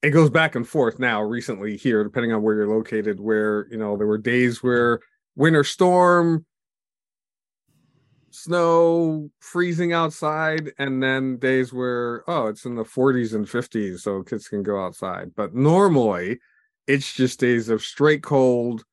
it 0.02 0.12
goes 0.12 0.30
back 0.30 0.56
and 0.56 0.66
forth 0.66 0.98
now 0.98 1.22
recently 1.22 1.76
here 1.76 2.06
depending 2.06 2.32
on 2.32 2.42
where 2.42 2.56
you're 2.56 2.74
located 2.74 3.20
where 3.20 3.68
you 3.70 3.78
know 3.78 3.98
there 3.98 4.08
were 4.08 4.18
days 4.18 4.64
where 4.64 5.02
winter 5.36 5.66
storm 5.66 6.46
snow 8.30 9.30
freezing 9.42 9.92
outside 9.92 10.72
and 10.80 11.04
then 11.04 11.36
days 11.36 11.74
where 11.74 12.24
oh 12.30 12.48
it's 12.48 12.64
in 12.64 12.76
the 12.76 12.86
40s 12.86 13.36
and 13.36 13.46
50s 13.46 14.00
so 14.00 14.24
kids 14.24 14.48
can 14.48 14.64
go 14.64 14.82
outside. 14.82 15.36
But 15.36 15.54
normally 15.54 16.40
it's 16.88 17.14
just 17.14 17.42
days 17.42 17.68
of 17.68 17.84
straight 17.84 18.24
cold. 18.24 18.86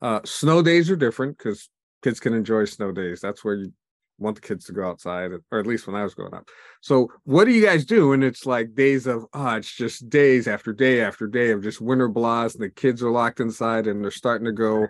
Uh 0.00 0.20
snow 0.24 0.62
days 0.62 0.88
are 0.92 0.96
different 0.96 1.38
because 1.38 1.68
kids 2.04 2.20
can 2.20 2.34
enjoy 2.34 2.64
snow 2.64 2.92
days 2.92 3.20
that's 3.20 3.44
where 3.44 3.54
you 3.54 3.72
want 4.18 4.36
the 4.36 4.42
kids 4.42 4.64
to 4.64 4.72
go 4.72 4.88
outside 4.88 5.32
or 5.50 5.58
at 5.58 5.66
least 5.66 5.88
when 5.88 5.96
i 5.96 6.04
was 6.04 6.14
growing 6.14 6.34
up 6.34 6.48
so 6.80 7.08
what 7.24 7.46
do 7.46 7.50
you 7.50 7.64
guys 7.64 7.84
do 7.84 8.12
and 8.12 8.22
it's 8.22 8.46
like 8.46 8.72
days 8.76 9.08
of 9.08 9.26
oh 9.32 9.56
it's 9.56 9.74
just 9.74 10.08
days 10.08 10.46
after 10.46 10.72
day 10.72 11.00
after 11.00 11.26
day 11.26 11.50
of 11.50 11.64
just 11.64 11.80
winter 11.80 12.06
blast 12.06 12.54
and 12.54 12.62
the 12.62 12.70
kids 12.70 13.02
are 13.02 13.10
locked 13.10 13.40
inside 13.40 13.88
and 13.88 14.04
they're 14.04 14.12
starting 14.12 14.44
to 14.44 14.52
go 14.52 14.86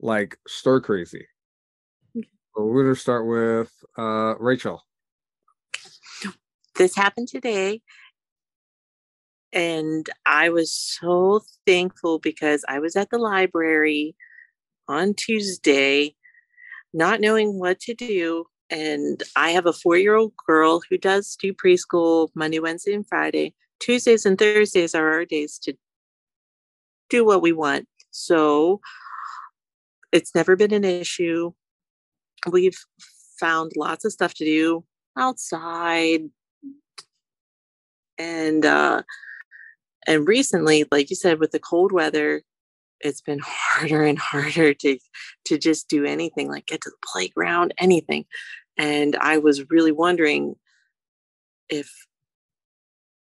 like 0.00 0.38
stir 0.46 0.80
crazy 0.80 1.26
so 2.58 2.64
we're 2.64 2.82
going 2.82 2.94
to 2.96 3.00
start 3.00 3.24
with 3.24 3.70
uh, 3.96 4.34
Rachel. 4.40 4.82
This 6.74 6.96
happened 6.96 7.28
today. 7.28 7.82
And 9.52 10.10
I 10.26 10.48
was 10.48 10.72
so 10.72 11.42
thankful 11.66 12.18
because 12.18 12.64
I 12.68 12.80
was 12.80 12.96
at 12.96 13.10
the 13.10 13.18
library 13.18 14.16
on 14.88 15.14
Tuesday, 15.14 16.16
not 16.98 17.20
knowing 17.20 17.58
what 17.58 17.80
to 17.80 17.94
do. 17.94 18.44
And 18.70 19.22
I 19.36 19.50
have 19.50 19.64
a 19.64 19.72
four 19.72 19.96
year 19.96 20.14
old 20.14 20.34
girl 20.46 20.82
who 20.90 20.98
does 20.98 21.36
do 21.36 21.54
preschool 21.54 22.28
Monday, 22.34 22.58
Wednesday, 22.58 22.92
and 22.92 23.06
Friday. 23.08 23.54
Tuesdays 23.80 24.26
and 24.26 24.36
Thursdays 24.36 24.94
are 24.94 25.10
our 25.10 25.24
days 25.24 25.58
to 25.60 25.74
do 27.08 27.24
what 27.24 27.40
we 27.40 27.52
want. 27.52 27.86
So 28.10 28.80
it's 30.12 30.34
never 30.34 30.56
been 30.56 30.74
an 30.74 30.84
issue 30.84 31.52
we've 32.50 32.78
found 33.38 33.72
lots 33.76 34.04
of 34.04 34.12
stuff 34.12 34.34
to 34.34 34.44
do 34.44 34.84
outside 35.16 36.22
and 38.16 38.64
uh 38.64 39.02
and 40.06 40.26
recently 40.26 40.84
like 40.90 41.10
you 41.10 41.16
said 41.16 41.38
with 41.38 41.50
the 41.50 41.58
cold 41.58 41.92
weather 41.92 42.42
it's 43.00 43.20
been 43.20 43.40
harder 43.42 44.04
and 44.04 44.18
harder 44.18 44.74
to 44.74 44.98
to 45.46 45.58
just 45.58 45.88
do 45.88 46.04
anything 46.04 46.48
like 46.48 46.66
get 46.66 46.80
to 46.82 46.90
the 46.90 47.06
playground 47.12 47.74
anything. 47.78 48.24
And 48.76 49.16
i 49.16 49.38
was 49.38 49.70
really 49.70 49.92
wondering 49.92 50.54
if 51.68 51.90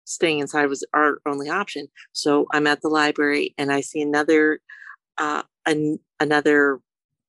staying 0.04 0.38
inside 0.40 0.66
was 0.66 0.84
our 0.92 1.20
only 1.26 1.48
option. 1.48 1.88
So 2.12 2.46
i'm 2.52 2.66
at 2.66 2.82
the 2.82 2.88
library 2.88 3.54
and 3.58 3.72
i 3.72 3.80
see 3.80 4.00
another 4.00 4.60
uh 5.18 5.42
an, 5.66 5.98
another 6.18 6.80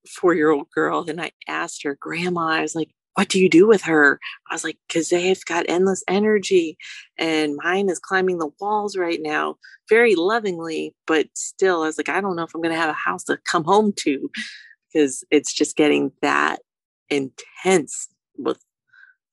four 0.08 0.34
year 0.34 0.50
old 0.50 0.70
girl 0.72 1.06
and 1.08 1.22
I 1.22 1.32
asked 1.48 1.84
her, 1.84 1.98
Grandma, 2.00 2.48
I 2.48 2.62
was 2.62 2.76
like, 2.76 2.90
what 3.16 3.28
do 3.28 3.40
you 3.40 3.50
do 3.50 3.68
with 3.68 3.82
her? 3.84 4.20
I 4.50 4.54
was 4.54 4.64
like, 4.64 4.78
because 4.88 5.10
they've 5.10 5.44
got 5.46 5.66
endless 5.68 6.04
energy 6.08 6.78
and 7.18 7.58
mine 7.62 7.90
is 7.90 8.00
climbing 8.00 8.38
the 8.38 8.50
walls 8.60 8.96
right 8.96 9.20
now, 9.22 9.56
very 9.90 10.16
lovingly, 10.16 10.96
but 11.08 11.28
still, 11.34 11.84
I 11.84 11.88
was 11.88 11.98
like, 11.98 12.10
I 12.10 12.22
don't 12.22 12.36
know 12.36 12.44
if 12.44 12.56
I'm 12.56 12.62
going 12.62 12.74
to 12.74 12.80
have 12.80 12.90
a 12.90 12.94
house 12.94 13.24
to 13.26 13.38
come 13.46 13.64
home 13.64 13.94
to 14.00 14.30
because 14.94 15.24
it's 15.30 15.54
just 15.54 15.76
getting 15.76 16.12
that 16.22 16.62
intense 17.10 18.08
with 18.38 18.60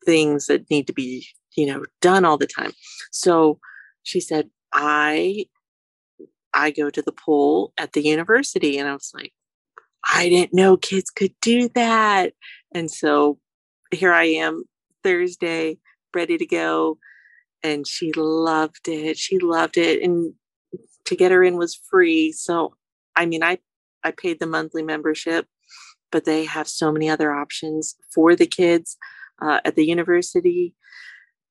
things 0.04 0.46
that 0.46 0.68
need 0.70 0.86
to 0.88 0.92
be, 0.92 1.26
you 1.56 1.66
know, 1.66 1.84
done 2.00 2.24
all 2.24 2.36
the 2.36 2.46
time. 2.46 2.72
So 3.12 3.58
she 4.02 4.20
said, 4.20 4.50
I 4.72 5.46
I 6.54 6.70
go 6.70 6.90
to 6.90 7.02
the 7.02 7.12
pool 7.12 7.72
at 7.78 7.92
the 7.92 8.02
university 8.02 8.78
and 8.78 8.88
I 8.88 8.92
was 8.92 9.12
like, 9.14 9.32
I 10.12 10.28
didn't 10.28 10.54
know 10.54 10.76
kids 10.76 11.10
could 11.10 11.34
do 11.40 11.68
that. 11.74 12.32
And 12.74 12.90
so 12.90 13.38
here 13.90 14.12
I 14.12 14.24
am 14.24 14.64
Thursday, 15.02 15.78
ready 16.14 16.38
to 16.38 16.46
go. 16.46 16.98
And 17.62 17.86
she 17.86 18.12
loved 18.12 18.88
it. 18.88 19.18
She 19.18 19.38
loved 19.38 19.76
it. 19.76 20.02
And 20.02 20.34
to 21.06 21.16
get 21.16 21.32
her 21.32 21.42
in 21.42 21.56
was 21.56 21.74
free. 21.74 22.32
So, 22.32 22.74
I 23.16 23.26
mean, 23.26 23.42
I, 23.42 23.58
I 24.04 24.12
paid 24.12 24.38
the 24.38 24.46
monthly 24.46 24.82
membership, 24.82 25.46
but 26.12 26.24
they 26.24 26.44
have 26.44 26.68
so 26.68 26.92
many 26.92 27.08
other 27.08 27.32
options 27.32 27.96
for 28.14 28.36
the 28.36 28.46
kids 28.46 28.96
uh, 29.40 29.60
at 29.64 29.74
the 29.74 29.86
university 29.86 30.74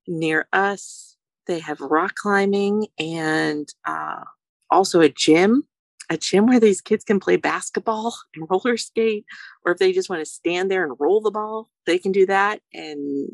near 0.07 0.47
us. 0.53 1.17
They 1.47 1.59
have 1.59 1.79
rock 1.81 2.15
climbing 2.15 2.87
and 2.99 3.67
uh, 3.85 4.23
also 4.69 5.01
a 5.01 5.09
gym 5.09 5.63
a 6.09 6.17
gym 6.17 6.47
where 6.47 6.59
these 6.59 6.81
kids 6.81 7.03
can 7.03 7.19
play 7.19 7.35
basketball 7.35 8.15
and 8.35 8.47
roller 8.49 8.77
skate, 8.77 9.25
or 9.65 9.71
if 9.71 9.77
they 9.77 9.91
just 9.91 10.09
want 10.09 10.21
to 10.21 10.25
stand 10.25 10.71
there 10.71 10.83
and 10.83 10.95
roll 10.99 11.21
the 11.21 11.31
ball, 11.31 11.69
they 11.85 11.97
can 11.97 12.11
do 12.11 12.25
that. 12.25 12.61
And 12.73 13.29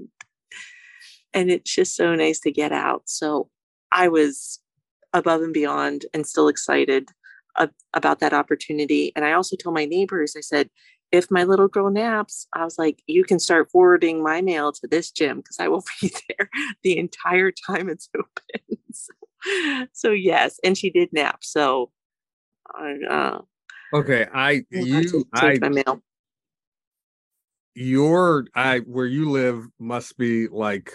and 1.34 1.50
it's 1.50 1.74
just 1.74 1.96
so 1.96 2.14
nice 2.16 2.40
to 2.42 2.52
get 2.52 2.72
out. 2.72 3.04
So 3.06 3.50
I 3.92 4.08
was 4.08 4.60
above 5.14 5.42
and 5.42 5.54
beyond 5.54 6.06
and 6.14 6.28
still 6.28 6.48
excited 6.48 7.10
about 7.94 8.20
that 8.20 8.34
opportunity. 8.34 9.12
And 9.16 9.26
I 9.26 9.34
also 9.34 9.56
told 9.56 9.76
my 9.76 9.86
neighbors, 9.86 10.36
I 10.36 10.42
said, 10.42 10.70
if 11.12 11.30
my 11.30 11.44
little 11.44 11.68
girl 11.68 11.92
naps, 11.92 12.48
I 12.54 12.64
was 12.64 12.80
like, 12.80 13.04
you 13.06 13.24
can 13.24 13.40
start 13.40 13.70
forwarding 13.72 14.24
my 14.24 14.42
mail 14.42 14.72
to 14.72 14.88
this 14.88 15.12
gym 15.12 15.38
because 15.38 15.60
I 15.60 15.68
will 15.68 15.84
be 16.02 16.12
there 16.28 16.50
the 16.82 16.98
entire 16.98 17.52
time 17.52 17.90
it's 17.90 18.10
open. 18.18 18.78
so, 18.92 19.86
so, 19.94 20.12
yes, 20.12 20.60
and 20.64 20.76
she 20.76 20.90
did 20.90 21.14
nap. 21.14 21.44
So 21.44 21.92
uh, 23.10 23.40
okay, 23.94 24.28
I 24.34 24.64
you 24.70 25.26
I 25.34 25.58
my 25.62 25.70
mail. 25.70 26.02
Your 27.76 28.46
I 28.56 28.80
where 28.80 29.06
you 29.06 29.30
live 29.32 29.66
must 29.80 30.18
be 30.18 30.48
like 30.48 30.92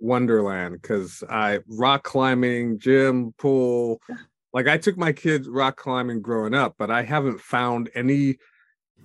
Wonderland 0.00 0.80
because 0.80 1.22
I 1.28 1.60
rock 1.68 2.04
climbing, 2.04 2.78
gym, 2.78 3.34
pool. 3.38 4.00
Like 4.52 4.68
I 4.68 4.76
took 4.78 4.96
my 4.96 5.12
kids 5.12 5.48
rock 5.48 5.76
climbing 5.76 6.20
growing 6.20 6.54
up, 6.54 6.74
but 6.78 6.90
I 6.90 7.02
haven't 7.02 7.40
found 7.40 7.90
any 7.94 8.36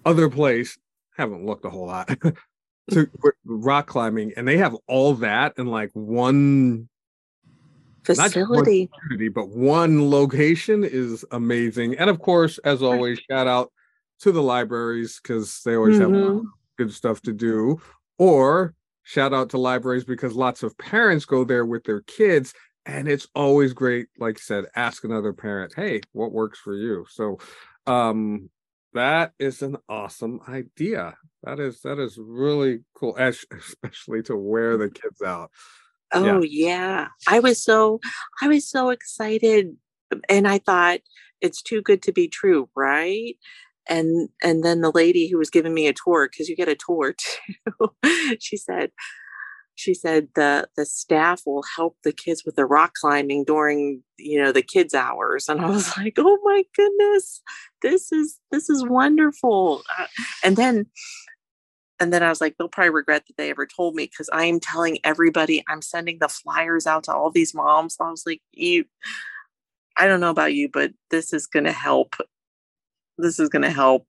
other 0.05 0.29
place. 0.29 0.77
Haven't 1.17 1.45
looked 1.45 1.65
a 1.65 1.69
whole 1.69 1.87
lot 1.87 2.09
to 2.91 3.09
rock 3.45 3.87
climbing, 3.87 4.33
and 4.37 4.47
they 4.47 4.57
have 4.57 4.75
all 4.87 5.15
that 5.15 5.53
in 5.57 5.67
like 5.67 5.91
one 5.93 6.89
facility. 8.15 8.89
Not 9.11 9.33
but 9.33 9.49
one 9.49 10.09
location 10.09 10.83
is 10.83 11.25
amazing. 11.31 11.97
And 11.97 12.09
of 12.09 12.19
course, 12.19 12.57
as 12.59 12.81
always, 12.81 13.19
shout 13.29 13.47
out 13.47 13.71
to 14.21 14.31
the 14.31 14.41
libraries 14.41 15.19
because 15.21 15.61
they 15.63 15.75
always 15.75 15.99
mm-hmm. 15.99 16.35
have 16.35 16.43
good 16.77 16.93
stuff 16.93 17.21
to 17.21 17.33
do. 17.33 17.79
Or 18.17 18.73
shout 19.03 19.33
out 19.33 19.49
to 19.51 19.57
libraries 19.57 20.03
because 20.03 20.35
lots 20.35 20.63
of 20.63 20.77
parents 20.77 21.25
go 21.25 21.43
there 21.43 21.65
with 21.65 21.83
their 21.83 22.01
kids. 22.01 22.53
And 22.85 23.07
it's 23.07 23.27
always 23.35 23.73
great, 23.73 24.07
like 24.17 24.37
I 24.37 24.41
said, 24.41 24.65
ask 24.75 25.03
another 25.03 25.33
parent, 25.33 25.73
hey, 25.75 26.01
what 26.13 26.31
works 26.31 26.59
for 26.59 26.75
you? 26.75 27.05
So 27.09 27.37
um 27.85 28.49
that 28.93 29.33
is 29.37 29.61
an 29.61 29.77
awesome 29.87 30.39
idea. 30.47 31.15
That 31.43 31.59
is 31.59 31.81
that 31.81 31.99
is 31.99 32.17
really 32.17 32.79
cool, 32.95 33.15
especially 33.17 34.23
to 34.23 34.35
wear 34.35 34.77
the 34.77 34.89
kids 34.89 35.21
out. 35.21 35.51
Oh 36.13 36.41
yeah. 36.41 36.67
yeah. 36.67 37.07
I 37.27 37.39
was 37.39 37.61
so 37.63 37.99
I 38.41 38.47
was 38.47 38.69
so 38.69 38.89
excited 38.89 39.75
and 40.29 40.47
I 40.47 40.59
thought 40.59 40.99
it's 41.41 41.61
too 41.61 41.81
good 41.81 42.01
to 42.03 42.11
be 42.11 42.27
true, 42.27 42.69
right? 42.75 43.35
And 43.87 44.29
and 44.43 44.63
then 44.63 44.81
the 44.81 44.91
lady 44.91 45.29
who 45.29 45.37
was 45.37 45.49
giving 45.49 45.73
me 45.73 45.87
a 45.87 45.93
tour 45.93 46.27
cuz 46.27 46.49
you 46.49 46.55
get 46.55 46.67
a 46.67 46.75
tour 46.75 47.13
too. 48.03 48.37
she 48.39 48.57
said 48.57 48.91
she 49.77 49.93
said 49.93 50.27
the 50.35 50.67
the 50.75 50.85
staff 50.85 51.43
will 51.45 51.63
help 51.75 51.97
the 52.03 52.11
kids 52.11 52.43
with 52.43 52.55
the 52.55 52.65
rock 52.65 52.93
climbing 52.99 53.43
during 53.43 54.01
you 54.17 54.41
know 54.41 54.51
the 54.51 54.63
kids 54.63 54.93
hours 54.93 55.47
and 55.47 55.61
i 55.61 55.69
was 55.69 55.95
like 55.97 56.15
oh 56.17 56.37
my 56.43 56.63
goodness 56.75 57.41
this 57.83 58.11
is 58.11 58.39
this 58.51 58.69
is 58.69 58.83
wonderful 58.85 59.83
uh, 59.97 60.07
and 60.43 60.57
then 60.57 60.87
and 61.99 62.13
then 62.13 62.23
I 62.23 62.29
was 62.29 62.41
like, 62.41 62.55
they'll 62.57 62.67
probably 62.67 62.91
regret 62.91 63.23
that 63.27 63.37
they 63.37 63.49
ever 63.49 63.65
told 63.65 63.95
me 63.95 64.05
because 64.05 64.29
I 64.31 64.45
am 64.45 64.59
telling 64.59 64.99
everybody, 65.03 65.63
I'm 65.67 65.81
sending 65.81 66.19
the 66.19 66.27
flyers 66.27 66.85
out 66.85 67.03
to 67.05 67.13
all 67.13 67.31
these 67.31 67.55
moms. 67.55 67.97
I 67.99 68.09
was 68.09 68.23
like, 68.25 68.41
you, 68.51 68.85
I 69.97 70.07
don't 70.07 70.19
know 70.19 70.29
about 70.29 70.53
you, 70.53 70.69
but 70.71 70.91
this 71.09 71.33
is 71.33 71.47
going 71.47 71.65
to 71.65 71.71
help. 71.71 72.15
This 73.17 73.39
is 73.39 73.49
going 73.49 73.63
to 73.63 73.71
help 73.71 74.05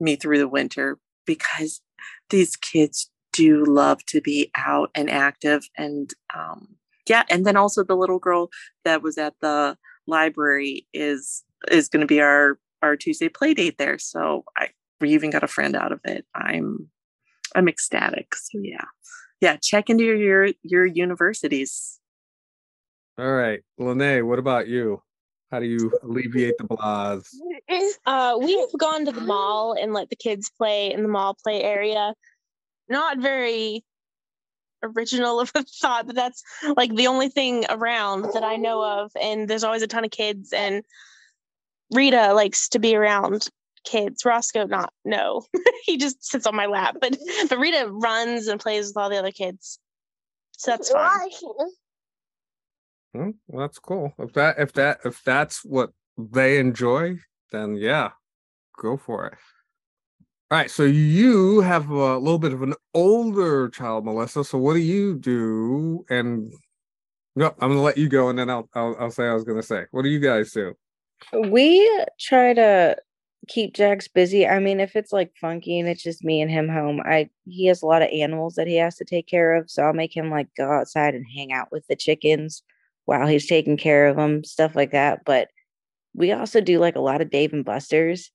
me 0.00 0.16
through 0.16 0.38
the 0.38 0.48
winter 0.48 0.98
because 1.26 1.82
these 2.30 2.56
kids 2.56 3.10
do 3.32 3.64
love 3.64 4.04
to 4.06 4.20
be 4.20 4.50
out 4.56 4.90
and 4.94 5.10
active. 5.10 5.68
And 5.76 6.12
um, 6.34 6.76
yeah, 7.08 7.24
and 7.28 7.44
then 7.44 7.56
also 7.56 7.84
the 7.84 7.96
little 7.96 8.18
girl 8.18 8.48
that 8.84 9.02
was 9.02 9.18
at 9.18 9.34
the 9.40 9.76
library 10.06 10.86
is 10.94 11.44
is 11.70 11.88
going 11.88 12.00
to 12.00 12.06
be 12.06 12.20
our 12.20 12.58
our 12.82 12.96
Tuesday 12.96 13.28
play 13.28 13.52
date 13.52 13.76
there. 13.76 13.98
So 13.98 14.44
I 14.56 14.68
we 15.00 15.14
even 15.14 15.30
got 15.30 15.44
a 15.44 15.48
friend 15.48 15.76
out 15.76 15.92
of 15.92 16.00
it. 16.04 16.24
I'm 16.34 16.88
I'm 17.54 17.68
ecstatic. 17.68 18.34
So 18.34 18.58
yeah. 18.62 18.84
Yeah, 19.40 19.56
check 19.62 19.88
into 19.88 20.04
your 20.04 20.16
your, 20.16 20.48
your 20.62 20.86
universities. 20.86 21.98
All 23.18 23.32
right. 23.32 23.60
Lene, 23.78 24.26
what 24.26 24.38
about 24.38 24.68
you? 24.68 25.02
How 25.50 25.60
do 25.60 25.66
you 25.66 25.92
alleviate 26.02 26.58
the 26.58 26.64
blahs? 26.64 27.26
Uh, 28.06 28.38
we 28.40 28.58
have 28.58 28.70
gone 28.78 29.06
to 29.06 29.12
the 29.12 29.20
mall 29.20 29.74
and 29.80 29.92
let 29.92 30.10
the 30.10 30.16
kids 30.16 30.50
play 30.56 30.92
in 30.92 31.02
the 31.02 31.08
mall 31.08 31.36
play 31.42 31.62
area. 31.62 32.14
not 32.88 33.18
very 33.18 33.84
original 34.82 35.40
of 35.40 35.50
a 35.54 35.64
thought, 35.64 36.06
but 36.06 36.14
that's 36.14 36.42
like 36.76 36.94
the 36.94 37.06
only 37.06 37.28
thing 37.28 37.64
around 37.68 38.26
that 38.34 38.44
I 38.44 38.56
know 38.56 38.82
of. 38.84 39.10
And 39.20 39.48
there's 39.48 39.64
always 39.64 39.82
a 39.82 39.86
ton 39.86 40.04
of 40.04 40.10
kids, 40.10 40.52
and 40.52 40.82
Rita 41.92 42.34
likes 42.34 42.68
to 42.70 42.78
be 42.78 42.94
around 42.94 43.48
kids. 43.88 44.24
Roscoe, 44.24 44.66
not 44.66 44.92
no, 45.04 45.42
he 45.84 45.96
just 45.96 46.24
sits 46.24 46.46
on 46.46 46.54
my 46.54 46.66
lap. 46.66 46.96
But 47.00 47.16
but 47.48 47.58
Rita 47.58 47.88
runs 47.90 48.46
and 48.46 48.60
plays 48.60 48.88
with 48.88 48.96
all 48.96 49.10
the 49.10 49.18
other 49.18 49.32
kids, 49.32 49.78
so 50.52 50.72
that's 50.72 50.90
fun. 50.90 51.30
Hmm, 53.14 53.30
well, 53.46 53.66
that's 53.66 53.78
cool. 53.78 54.12
If 54.18 54.32
that 54.34 54.58
if 54.58 54.72
that 54.74 55.00
if 55.04 55.22
that's 55.24 55.64
what 55.64 55.90
they 56.16 56.58
enjoy, 56.58 57.18
then 57.52 57.76
yeah, 57.76 58.10
go 58.80 58.96
for 58.96 59.26
it. 59.26 59.34
All 60.50 60.56
right, 60.56 60.70
so 60.70 60.84
you 60.84 61.60
have 61.60 61.90
a 61.90 62.16
little 62.16 62.38
bit 62.38 62.54
of 62.54 62.62
an 62.62 62.74
older 62.94 63.68
child, 63.68 64.06
Melissa. 64.06 64.44
So 64.44 64.56
what 64.56 64.74
do 64.74 64.80
you 64.80 65.18
do? 65.18 66.06
And 66.08 66.50
no, 67.36 67.54
I'm 67.60 67.68
gonna 67.68 67.82
let 67.82 67.98
you 67.98 68.08
go, 68.08 68.30
and 68.30 68.38
then 68.38 68.48
I'll 68.48 68.68
I'll, 68.74 68.96
I'll 68.98 69.10
say 69.10 69.26
I 69.26 69.34
was 69.34 69.44
gonna 69.44 69.62
say. 69.62 69.84
What 69.90 70.02
do 70.02 70.08
you 70.08 70.20
guys 70.20 70.52
do? 70.52 70.74
We 71.32 72.06
try 72.20 72.54
to 72.54 72.96
keep 73.46 73.74
Jax 73.74 74.08
busy. 74.08 74.46
I 74.46 74.58
mean, 74.58 74.80
if 74.80 74.96
it's 74.96 75.12
like 75.12 75.32
funky 75.40 75.78
and 75.78 75.88
it's 75.88 76.02
just 76.02 76.24
me 76.24 76.40
and 76.40 76.50
him 76.50 76.68
home, 76.68 77.00
I 77.04 77.30
he 77.46 77.66
has 77.66 77.82
a 77.82 77.86
lot 77.86 78.02
of 78.02 78.08
animals 78.12 78.54
that 78.54 78.66
he 78.66 78.76
has 78.76 78.96
to 78.96 79.04
take 79.04 79.26
care 79.26 79.54
of, 79.54 79.70
so 79.70 79.82
I'll 79.82 79.92
make 79.92 80.16
him 80.16 80.30
like 80.30 80.48
go 80.56 80.70
outside 80.70 81.14
and 81.14 81.24
hang 81.34 81.52
out 81.52 81.70
with 81.70 81.86
the 81.86 81.96
chickens 81.96 82.62
while 83.04 83.26
he's 83.26 83.46
taking 83.46 83.76
care 83.76 84.08
of 84.08 84.16
them, 84.16 84.44
stuff 84.44 84.76
like 84.76 84.92
that. 84.92 85.24
But 85.24 85.48
we 86.14 86.32
also 86.32 86.60
do 86.60 86.78
like 86.78 86.96
a 86.96 87.00
lot 87.00 87.20
of 87.20 87.30
Dave 87.30 87.52
and 87.52 87.64
Buster's. 87.64 88.30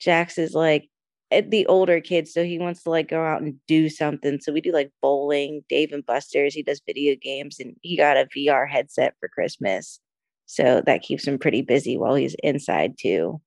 Jax 0.00 0.38
is 0.38 0.54
like 0.54 0.88
eh, 1.30 1.42
the 1.46 1.66
older 1.66 2.00
kid, 2.00 2.28
so 2.28 2.44
he 2.44 2.58
wants 2.58 2.82
to 2.84 2.90
like 2.90 3.08
go 3.08 3.22
out 3.24 3.42
and 3.42 3.54
do 3.68 3.88
something. 3.88 4.40
So 4.40 4.52
we 4.52 4.60
do 4.60 4.72
like 4.72 4.90
bowling, 5.02 5.64
Dave 5.68 5.92
and 5.92 6.04
Buster's. 6.04 6.54
He 6.54 6.62
does 6.62 6.82
video 6.86 7.16
games, 7.20 7.60
and 7.60 7.76
he 7.82 7.96
got 7.96 8.16
a 8.16 8.28
VR 8.36 8.68
headset 8.68 9.14
for 9.20 9.28
Christmas, 9.28 10.00
so 10.46 10.82
that 10.86 11.02
keeps 11.02 11.26
him 11.26 11.38
pretty 11.38 11.62
busy 11.62 11.96
while 11.96 12.14
he's 12.14 12.36
inside 12.42 12.94
too. 12.98 13.40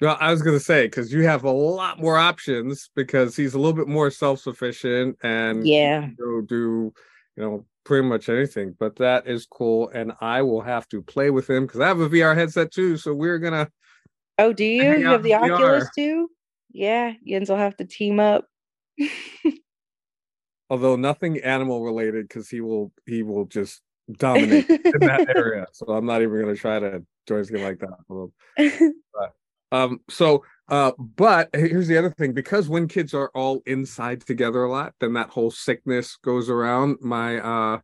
Well, 0.00 0.16
I 0.18 0.30
was 0.30 0.42
gonna 0.42 0.60
say 0.60 0.86
because 0.86 1.12
you 1.12 1.24
have 1.24 1.44
a 1.44 1.50
lot 1.50 2.00
more 2.00 2.16
options 2.16 2.90
because 2.96 3.36
he's 3.36 3.54
a 3.54 3.58
little 3.58 3.74
bit 3.74 3.88
more 3.88 4.10
self-sufficient 4.10 5.18
and 5.22 5.66
Yeah, 5.66 6.08
go 6.18 6.40
do 6.40 6.92
you 7.36 7.42
know 7.42 7.66
pretty 7.84 8.08
much 8.08 8.28
anything. 8.28 8.74
But 8.78 8.96
that 8.96 9.26
is 9.26 9.46
cool, 9.46 9.90
and 9.90 10.12
I 10.20 10.42
will 10.42 10.62
have 10.62 10.88
to 10.88 11.02
play 11.02 11.30
with 11.30 11.48
him 11.50 11.66
because 11.66 11.80
I 11.80 11.88
have 11.88 12.00
a 12.00 12.08
VR 12.08 12.34
headset 12.34 12.72
too. 12.72 12.96
So 12.96 13.14
we're 13.14 13.38
gonna 13.38 13.68
Oh, 14.38 14.54
do 14.54 14.64
you? 14.64 14.98
You 14.98 15.06
have 15.06 15.22
the 15.22 15.32
VR. 15.32 15.52
Oculus 15.52 15.88
too? 15.94 16.30
Yeah, 16.72 17.12
Jens 17.26 17.50
will 17.50 17.56
have 17.58 17.76
to 17.76 17.84
team 17.84 18.20
up. 18.20 18.46
although 20.70 20.96
nothing 20.96 21.38
animal 21.40 21.82
related 21.82 22.26
because 22.26 22.48
he 22.48 22.62
will 22.62 22.92
he 23.06 23.22
will 23.22 23.44
just 23.44 23.82
dominate 24.12 24.70
in 24.70 25.00
that 25.00 25.26
area. 25.36 25.66
So 25.72 25.86
I'm 25.88 26.06
not 26.06 26.22
even 26.22 26.40
gonna 26.40 26.56
try 26.56 26.78
to 26.78 27.04
do 27.26 27.36
anything 27.36 27.62
like 27.62 27.80
that. 27.80 27.98
him. 28.08 29.30
Um, 29.72 30.00
so 30.08 30.44
uh, 30.68 30.92
but 30.98 31.50
here's 31.52 31.88
the 31.88 31.98
other 31.98 32.10
thing 32.10 32.32
because 32.32 32.68
when 32.68 32.86
kids 32.86 33.12
are 33.12 33.30
all 33.34 33.60
inside 33.66 34.24
together 34.24 34.62
a 34.62 34.70
lot, 34.70 34.94
then 35.00 35.14
that 35.14 35.30
whole 35.30 35.50
sickness 35.50 36.16
goes 36.16 36.48
around. 36.48 36.98
My 37.00 37.38
uh 37.40 37.78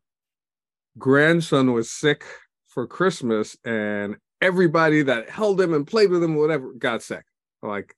grandson 0.98 1.72
was 1.72 1.90
sick 1.90 2.24
for 2.68 2.86
Christmas, 2.86 3.56
and 3.64 4.16
everybody 4.40 5.02
that 5.02 5.28
held 5.28 5.60
him 5.60 5.74
and 5.74 5.86
played 5.86 6.10
with 6.10 6.22
him, 6.22 6.36
whatever, 6.36 6.72
got 6.74 7.02
sick. 7.02 7.24
Like 7.62 7.94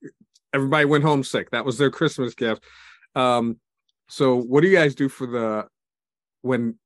everybody 0.55 0.87
went 0.87 1.05
home 1.05 1.23
sick. 1.23 1.51
That 1.51 1.67
was 1.67 1.77
their 1.77 1.91
Christmas 1.91 2.35
gift. 2.35 2.65
Um, 3.15 3.59
so 4.09 4.37
what 4.37 4.63
do 4.63 4.69
you 4.69 4.77
guys 4.77 4.95
do 4.95 5.09
for 5.09 5.27
the 5.27 5.67
when 6.41 6.79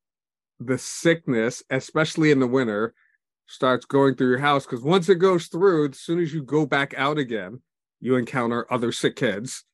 the 0.59 0.79
sickness, 0.79 1.63
especially 1.71 2.31
in 2.31 2.41
the 2.41 2.47
winter, 2.47 2.95
starts 3.53 3.85
going 3.85 4.15
through 4.15 4.31
your 4.31 4.39
house? 4.39 4.65
Because 4.65 4.83
once 4.83 5.09
it 5.09 5.17
goes 5.17 5.47
through, 5.47 5.91
as 5.91 6.01
soon 6.01 6.19
as 6.19 6.33
you 6.33 6.43
go 6.43 6.65
back 6.67 6.95
out 6.97 7.19
again, 7.19 7.61
you 8.01 8.17
encounter 8.17 8.67
other 8.73 8.93
sick 8.93 9.17
kids 9.17 9.65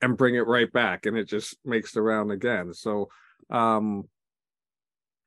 and 0.00 0.16
bring 0.16 0.34
it 0.34 0.46
right 0.46 0.72
back, 0.72 1.06
and 1.06 1.16
it 1.16 1.28
just 1.28 1.56
makes 1.64 1.92
the 1.92 2.02
round 2.02 2.32
again. 2.32 2.72
So, 2.72 3.08
um, 3.50 4.08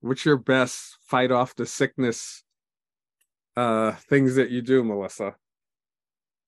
what's 0.01 0.25
your 0.25 0.37
best 0.37 0.97
fight 1.07 1.31
off 1.31 1.55
the 1.55 1.65
sickness 1.65 2.43
uh 3.57 3.91
things 4.09 4.35
that 4.35 4.49
you 4.49 4.61
do, 4.61 4.83
Melissa? 4.83 5.35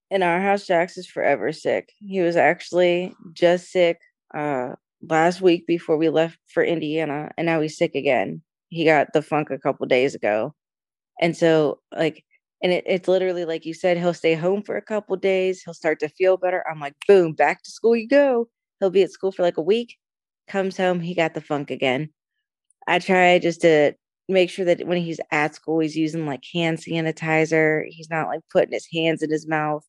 In 0.10 0.24
our 0.24 0.42
house, 0.42 0.66
Jax 0.66 0.98
is 0.98 1.08
forever 1.08 1.52
sick. 1.52 1.92
He 2.00 2.22
was 2.22 2.36
actually 2.36 3.14
just 3.34 3.72
sick 3.72 4.00
uh 4.34 4.70
last 5.08 5.42
week 5.42 5.68
before 5.68 5.98
we 5.98 6.10
left 6.10 6.40
for 6.48 6.64
Indiana, 6.64 7.32
and 7.38 7.46
now 7.46 7.62
he's 7.62 7.78
sick 7.78 7.94
again. 7.94 8.42
He 8.70 8.86
got 8.86 9.14
the 9.14 9.22
funk 9.22 9.50
a 9.52 9.60
couple 9.60 9.86
days 9.86 10.16
ago. 10.16 10.56
And 11.22 11.36
so 11.38 11.80
like 11.96 12.24
and 12.62 12.72
it, 12.72 12.84
it's 12.88 13.08
literally 13.08 13.46
like 13.46 13.66
you 13.66 13.74
said, 13.74 13.98
he'll 13.98 14.14
stay 14.14 14.36
home 14.36 14.64
for 14.64 14.78
a 14.78 14.82
couple 14.82 15.16
days, 15.18 15.62
he'll 15.64 15.74
start 15.74 16.00
to 16.02 16.10
feel 16.10 16.38
better. 16.38 16.64
I'm 16.70 16.80
like, 16.80 16.96
boom, 17.08 17.34
back 17.34 17.64
to 17.64 17.72
school 17.72 17.96
you 17.96 18.08
go. 18.08 18.48
He'll 18.80 18.90
be 18.90 19.04
at 19.04 19.12
school 19.12 19.32
for 19.32 19.44
like 19.44 19.58
a 19.58 19.62
week, 19.62 19.98
comes 20.48 20.78
home, 20.78 21.00
he 21.02 21.14
got 21.16 21.34
the 21.34 21.42
funk 21.42 21.72
again. 21.72 22.10
I 22.88 23.00
try 23.00 23.40
just 23.40 23.62
to 23.62 23.94
make 24.30 24.50
sure 24.50 24.66
that 24.66 24.88
when 24.88 24.98
he's 24.98 25.20
at 25.32 25.56
school, 25.56 25.80
he's 25.80 25.96
using 25.98 26.26
like 26.26 26.44
hand 26.54 26.80
sanitizer. 26.80 27.84
He's 27.90 28.10
not 28.10 28.28
like 28.28 28.42
putting 28.52 28.74
his 28.74 28.88
hands 28.94 29.22
in 29.24 29.32
his 29.32 29.48
mouth. 29.48 29.86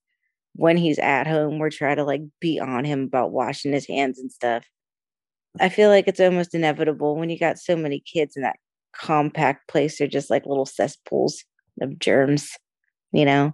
When 0.56 0.76
he's 0.76 0.98
at 1.00 1.26
home, 1.26 1.58
we're 1.58 1.70
trying 1.70 1.96
to 1.96 2.04
like 2.04 2.22
be 2.40 2.60
on 2.60 2.84
him 2.84 3.04
about 3.04 3.32
washing 3.32 3.72
his 3.72 3.86
hands 3.88 4.18
and 4.20 4.32
stuff. 4.32 4.64
I 5.60 5.68
feel 5.68 5.88
like 5.88 6.08
it's 6.08 6.20
almost 6.20 6.54
inevitable 6.54 7.16
when 7.16 7.30
you 7.30 7.38
got 7.38 7.58
so 7.58 7.76
many 7.76 8.00
kids 8.00 8.36
in 8.36 8.42
that 8.42 8.56
compact 8.98 9.68
place. 9.68 9.98
They're 9.98 10.08
just 10.08 10.30
like 10.30 10.46
little 10.46 10.66
cesspools 10.66 11.44
of 11.80 11.98
germs, 11.98 12.50
you 13.12 13.24
know. 13.24 13.52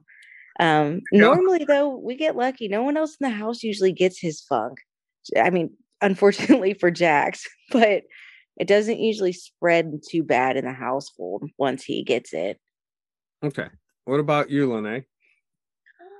Um, 0.59 1.00
Yeah. 1.12 1.20
normally 1.20 1.64
though, 1.64 1.96
we 1.96 2.16
get 2.16 2.37
lucky. 2.37 2.68
No 2.68 2.83
one 2.83 2.96
else 2.96 3.16
in 3.20 3.29
the 3.31 3.35
house 3.37 3.62
usually 3.62 3.92
gets 3.92 4.20
his 4.20 4.40
funk. 4.42 4.79
I 5.37 5.50
mean, 5.50 5.70
unfortunately 6.00 6.74
for 6.74 6.90
Jax, 6.90 7.46
but 7.70 8.03
it 8.59 8.68
doesn't 8.68 9.00
usually 9.00 9.33
spread 9.33 10.00
too 10.09 10.22
bad 10.22 10.57
in 10.57 10.64
the 10.64 10.72
household 10.72 11.44
once 11.57 11.85
he 11.85 12.03
gets 12.03 12.33
it. 12.35 12.59
Okay. 13.42 13.68
What 14.05 14.20
about 14.20 14.50
you, 14.50 14.72
Lene? 14.72 15.05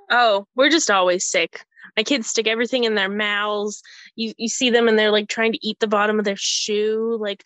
Oh, 0.09 0.45
we're 0.55 0.69
just 0.69 0.89
always 0.91 1.25
sick. 1.27 1.63
My 1.95 2.03
kids 2.03 2.27
stick 2.27 2.47
everything 2.47 2.83
in 2.83 2.95
their 2.95 3.09
mouths. 3.09 3.81
You 4.15 4.33
you 4.37 4.47
see 4.49 4.69
them 4.69 4.87
and 4.87 4.97
they're 4.97 5.11
like 5.11 5.29
trying 5.29 5.51
to 5.53 5.67
eat 5.67 5.79
the 5.79 5.87
bottom 5.87 6.19
of 6.19 6.25
their 6.25 6.35
shoe. 6.35 7.17
Like 7.19 7.43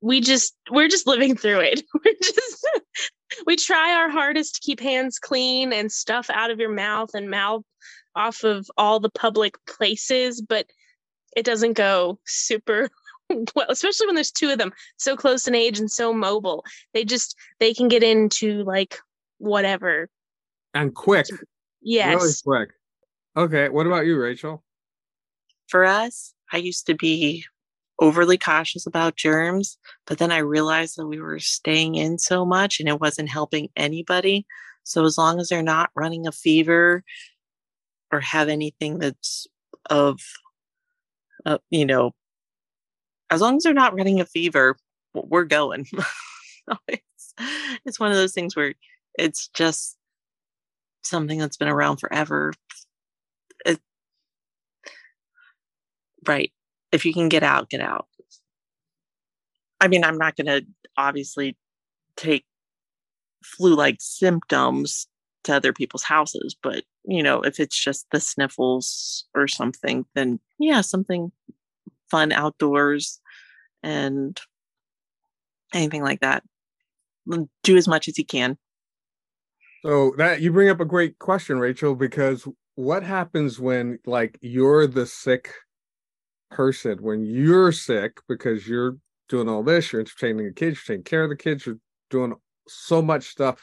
we 0.00 0.20
just 0.20 0.54
we're 0.70 0.88
just 0.88 1.06
living 1.06 1.36
through 1.36 1.60
it. 1.60 1.82
We're 1.94 2.14
just 2.22 2.68
we 3.46 3.56
try 3.56 3.94
our 3.94 4.10
hardest 4.10 4.56
to 4.56 4.60
keep 4.60 4.80
hands 4.80 5.18
clean 5.18 5.72
and 5.72 5.90
stuff 5.92 6.28
out 6.30 6.50
of 6.50 6.58
your 6.58 6.72
mouth 6.72 7.10
and 7.14 7.30
mouth 7.30 7.62
off 8.16 8.42
of 8.42 8.66
all 8.76 8.98
the 8.98 9.10
public 9.10 9.54
places, 9.66 10.40
but 10.40 10.66
it 11.36 11.44
doesn't 11.44 11.74
go 11.74 12.18
super 12.26 12.88
well, 13.54 13.66
especially 13.68 14.06
when 14.06 14.16
there's 14.16 14.32
two 14.32 14.50
of 14.50 14.58
them 14.58 14.72
so 14.96 15.16
close 15.16 15.46
in 15.46 15.54
age 15.54 15.78
and 15.78 15.90
so 15.90 16.12
mobile. 16.12 16.64
They 16.92 17.04
just 17.04 17.36
they 17.60 17.74
can 17.74 17.88
get 17.88 18.02
into 18.02 18.64
like 18.64 18.98
whatever. 19.38 20.08
And 20.74 20.94
quick, 20.94 21.26
Yes. 21.82 22.14
really 22.20 22.34
quick. 22.44 22.70
Okay. 23.36 23.68
What 23.68 23.86
about 23.86 24.06
you, 24.06 24.18
Rachel? 24.18 24.62
For 25.68 25.84
us, 25.84 26.34
I 26.52 26.56
used 26.58 26.86
to 26.86 26.94
be 26.94 27.44
overly 28.00 28.38
cautious 28.38 28.86
about 28.86 29.16
germs, 29.16 29.78
but 30.06 30.18
then 30.18 30.32
I 30.32 30.38
realized 30.38 30.96
that 30.96 31.06
we 31.06 31.20
were 31.20 31.38
staying 31.38 31.96
in 31.96 32.18
so 32.18 32.44
much 32.46 32.80
and 32.80 32.88
it 32.88 33.00
wasn't 33.00 33.28
helping 33.28 33.68
anybody. 33.76 34.46
So 34.84 35.04
as 35.04 35.18
long 35.18 35.38
as 35.40 35.48
they're 35.48 35.62
not 35.62 35.90
running 35.94 36.26
a 36.26 36.32
fever 36.32 37.04
or 38.12 38.20
have 38.20 38.48
anything 38.48 38.98
that's 38.98 39.46
of, 39.88 40.20
uh, 41.46 41.58
you 41.70 41.84
know, 41.86 42.12
as 43.30 43.40
long 43.40 43.56
as 43.56 43.62
they're 43.62 43.74
not 43.74 43.94
running 43.94 44.20
a 44.20 44.26
fever, 44.26 44.76
we're 45.14 45.44
going. 45.44 45.86
It's, 46.86 47.34
it's 47.84 47.98
one 47.98 48.12
of 48.12 48.16
those 48.16 48.32
things 48.32 48.54
where 48.54 48.74
it's 49.18 49.48
just 49.48 49.96
something 51.02 51.38
that's 51.38 51.56
been 51.56 51.68
around 51.68 51.96
forever. 51.98 52.52
It, 53.64 53.80
right. 56.26 56.52
If 56.92 57.04
you 57.04 57.12
can 57.12 57.28
get 57.28 57.42
out, 57.42 57.70
get 57.70 57.80
out. 57.80 58.06
I 59.80 59.88
mean, 59.88 60.04
I'm 60.04 60.18
not 60.18 60.36
going 60.36 60.46
to 60.46 60.66
obviously 60.96 61.56
take 62.16 62.44
flu 63.42 63.74
like 63.74 63.96
symptoms 64.00 65.06
to 65.44 65.54
other 65.54 65.72
people's 65.72 66.02
houses, 66.02 66.54
but 66.62 66.84
you 67.04 67.22
know, 67.22 67.40
if 67.40 67.58
it's 67.58 67.82
just 67.82 68.06
the 68.12 68.20
sniffles 68.20 69.24
or 69.34 69.48
something, 69.48 70.04
then 70.14 70.38
yeah, 70.58 70.82
something 70.82 71.32
fun 72.10 72.32
outdoors 72.32 73.20
and 73.82 74.38
anything 75.72 76.02
like 76.02 76.20
that. 76.20 76.42
Do 77.62 77.76
as 77.76 77.88
much 77.88 78.08
as 78.08 78.18
you 78.18 78.24
can. 78.26 78.58
So 79.82 80.12
that 80.18 80.42
you 80.42 80.52
bring 80.52 80.68
up 80.68 80.80
a 80.80 80.84
great 80.84 81.18
question, 81.18 81.58
Rachel, 81.58 81.94
because 81.94 82.46
what 82.74 83.02
happens 83.02 83.58
when 83.58 83.98
like 84.04 84.36
you're 84.42 84.86
the 84.86 85.06
sick 85.06 85.54
person 86.50 86.98
when 87.00 87.24
you're 87.24 87.72
sick 87.72 88.18
because 88.28 88.66
you're 88.66 88.96
doing 89.28 89.48
all 89.48 89.62
this, 89.62 89.92
you're 89.92 90.00
entertaining 90.00 90.46
the 90.46 90.52
kids, 90.52 90.78
you're 90.78 90.96
taking 90.96 91.04
care 91.04 91.24
of 91.24 91.30
the 91.30 91.36
kids, 91.36 91.66
you're 91.66 91.78
doing 92.10 92.34
so 92.68 93.00
much 93.00 93.24
stuff. 93.24 93.60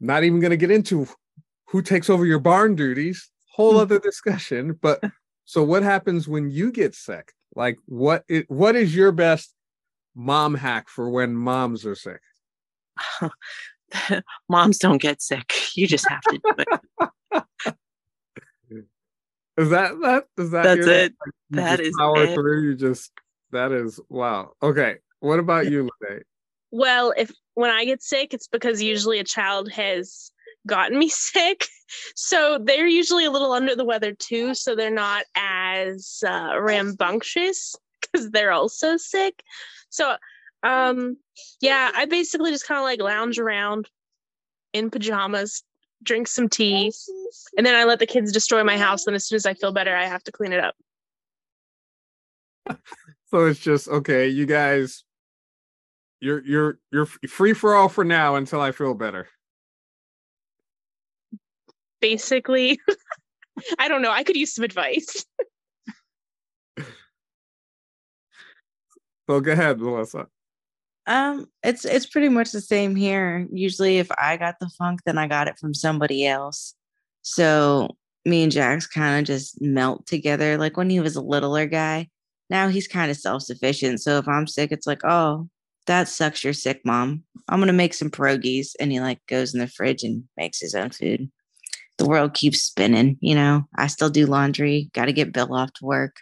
Not 0.00 0.24
even 0.24 0.40
going 0.40 0.50
to 0.50 0.56
get 0.56 0.70
into 0.70 1.06
who 1.68 1.82
takes 1.82 2.10
over 2.10 2.26
your 2.26 2.38
barn 2.38 2.74
duties, 2.74 3.30
whole 3.52 3.74
mm. 3.74 3.80
other 3.80 3.98
discussion. 3.98 4.78
But 4.80 5.02
so 5.44 5.62
what 5.62 5.82
happens 5.82 6.28
when 6.28 6.50
you 6.50 6.70
get 6.70 6.94
sick? 6.94 7.32
Like 7.54 7.78
what 7.86 8.24
it, 8.28 8.50
what 8.50 8.76
is 8.76 8.94
your 8.94 9.12
best 9.12 9.54
mom 10.14 10.54
hack 10.54 10.88
for 10.88 11.08
when 11.08 11.34
moms 11.34 11.86
are 11.86 11.94
sick? 11.94 12.20
Moms 14.48 14.78
don't 14.78 15.00
get 15.00 15.22
sick. 15.22 15.52
You 15.74 15.86
just 15.86 16.08
have 16.08 16.22
to 16.22 16.38
do 16.38 16.54
it. 16.58 16.68
Is 19.56 19.70
that 19.70 19.92
that 20.02 20.24
is 20.36 20.50
that 20.50 20.62
That's 20.64 20.86
your- 20.86 20.94
it. 20.94 21.14
like, 21.24 21.34
you 21.50 21.56
That 21.56 21.78
just 21.78 21.88
is 21.90 21.96
power 21.98 22.22
it. 22.24 22.34
through? 22.34 22.62
You 22.62 22.74
just 22.76 23.10
that 23.52 23.72
is 23.72 23.98
wow. 24.08 24.52
Okay. 24.62 24.96
What 25.20 25.38
about 25.38 25.70
you, 25.70 25.88
Lene? 26.02 26.22
Well, 26.70 27.14
if 27.16 27.30
when 27.54 27.70
I 27.70 27.84
get 27.84 28.02
sick, 28.02 28.34
it's 28.34 28.48
because 28.48 28.82
usually 28.82 29.18
a 29.18 29.24
child 29.24 29.70
has 29.72 30.30
gotten 30.66 30.98
me 30.98 31.08
sick. 31.10 31.66
So 32.16 32.58
they're 32.62 32.86
usually 32.88 33.24
a 33.24 33.30
little 33.30 33.52
under 33.52 33.74
the 33.76 33.84
weather 33.84 34.12
too. 34.12 34.54
So 34.54 34.74
they're 34.74 34.90
not 34.90 35.24
as 35.36 36.22
uh, 36.26 36.54
rambunctious 36.60 37.76
because 38.02 38.30
they're 38.30 38.52
also 38.52 38.96
sick. 38.96 39.42
So, 39.88 40.16
um, 40.64 41.16
yeah, 41.60 41.92
I 41.94 42.04
basically 42.06 42.50
just 42.50 42.66
kind 42.66 42.78
of 42.78 42.84
like 42.84 43.00
lounge 43.00 43.38
around 43.38 43.88
in 44.72 44.90
pajamas, 44.90 45.62
drink 46.02 46.28
some 46.28 46.48
tea, 46.48 46.92
and 47.56 47.66
then 47.66 47.74
I 47.74 47.84
let 47.84 47.98
the 47.98 48.06
kids 48.06 48.32
destroy 48.32 48.62
my 48.64 48.78
house. 48.78 49.06
And 49.06 49.16
as 49.16 49.26
soon 49.26 49.36
as 49.36 49.46
I 49.46 49.54
feel 49.54 49.72
better, 49.72 49.94
I 49.94 50.06
have 50.06 50.24
to 50.24 50.32
clean 50.32 50.52
it 50.52 50.60
up. 50.60 50.74
So 53.28 53.46
it's 53.46 53.58
just 53.58 53.88
okay, 53.88 54.28
you 54.28 54.46
guys 54.46 55.02
you're 56.20 56.44
you're 56.44 56.78
you're 56.92 57.06
free 57.06 57.52
for 57.52 57.74
all 57.74 57.88
for 57.88 58.04
now 58.04 58.36
until 58.36 58.60
I 58.60 58.72
feel 58.72 58.94
better. 58.94 59.28
Basically, 62.00 62.80
I 63.78 63.88
don't 63.88 64.02
know. 64.02 64.10
I 64.12 64.22
could 64.22 64.36
use 64.36 64.54
some 64.54 64.64
advice. 64.64 65.24
So 69.28 69.40
go 69.40 69.50
ahead, 69.50 69.80
Melissa. 69.80 70.28
Um, 71.06 71.46
it's 71.62 71.84
it's 71.84 72.06
pretty 72.06 72.28
much 72.28 72.52
the 72.52 72.60
same 72.60 72.96
here. 72.96 73.46
Usually, 73.52 73.98
if 73.98 74.08
I 74.18 74.36
got 74.36 74.56
the 74.60 74.68
funk, 74.78 75.00
then 75.06 75.18
I 75.18 75.28
got 75.28 75.48
it 75.48 75.58
from 75.58 75.74
somebody 75.74 76.26
else. 76.26 76.74
So 77.22 77.96
me 78.24 78.42
and 78.42 78.52
Jax 78.52 78.86
kind 78.86 79.20
of 79.20 79.26
just 79.26 79.60
melt 79.62 80.06
together. 80.06 80.58
Like 80.58 80.76
when 80.76 80.90
he 80.90 81.00
was 81.00 81.16
a 81.16 81.20
littler 81.20 81.66
guy, 81.66 82.08
now 82.50 82.68
he's 82.68 82.88
kind 82.88 83.10
of 83.10 83.16
self 83.16 83.42
sufficient. 83.42 84.00
So 84.00 84.18
if 84.18 84.28
I'm 84.28 84.46
sick, 84.46 84.72
it's 84.72 84.86
like, 84.86 85.04
oh, 85.04 85.48
that 85.86 86.08
sucks. 86.08 86.42
You're 86.42 86.52
sick, 86.52 86.80
mom. 86.84 87.22
I'm 87.48 87.60
gonna 87.60 87.72
make 87.72 87.94
some 87.94 88.10
pierogies, 88.10 88.70
and 88.80 88.90
he 88.90 89.00
like 89.00 89.20
goes 89.28 89.54
in 89.54 89.60
the 89.60 89.68
fridge 89.68 90.02
and 90.02 90.24
makes 90.36 90.60
his 90.60 90.74
own 90.74 90.90
food. 90.90 91.30
The 91.98 92.06
world 92.06 92.34
keeps 92.34 92.62
spinning, 92.62 93.16
you 93.20 93.34
know. 93.34 93.64
I 93.76 93.86
still 93.86 94.10
do 94.10 94.26
laundry. 94.26 94.90
Got 94.92 95.06
to 95.06 95.12
get 95.12 95.32
Bill 95.32 95.54
off 95.54 95.72
to 95.74 95.84
work. 95.84 96.16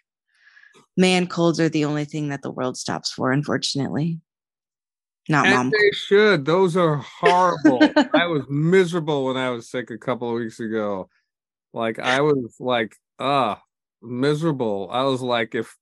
Man, 0.96 1.26
colds 1.26 1.58
are 1.58 1.68
the 1.68 1.84
only 1.84 2.04
thing 2.04 2.28
that 2.28 2.42
the 2.42 2.50
world 2.50 2.76
stops 2.76 3.10
for, 3.10 3.32
unfortunately. 3.32 4.20
Not 5.28 5.46
And 5.46 5.54
mom. 5.56 5.70
they 5.70 5.90
should. 5.92 6.44
Those 6.44 6.76
are 6.76 6.96
horrible. 6.96 7.80
I 8.14 8.26
was 8.26 8.44
miserable 8.48 9.24
when 9.26 9.37
I 9.37 9.50
was 9.50 9.70
sick 9.70 9.90
a 9.90 9.98
couple 9.98 10.28
of 10.28 10.34
weeks 10.37 10.60
ago. 10.60 11.08
Like 11.72 11.98
I 11.98 12.20
was 12.20 12.56
like, 12.60 12.94
ah, 13.18 13.60
miserable. 14.02 14.88
I 14.92 15.02
was 15.02 15.22
like, 15.22 15.54
if 15.54 15.76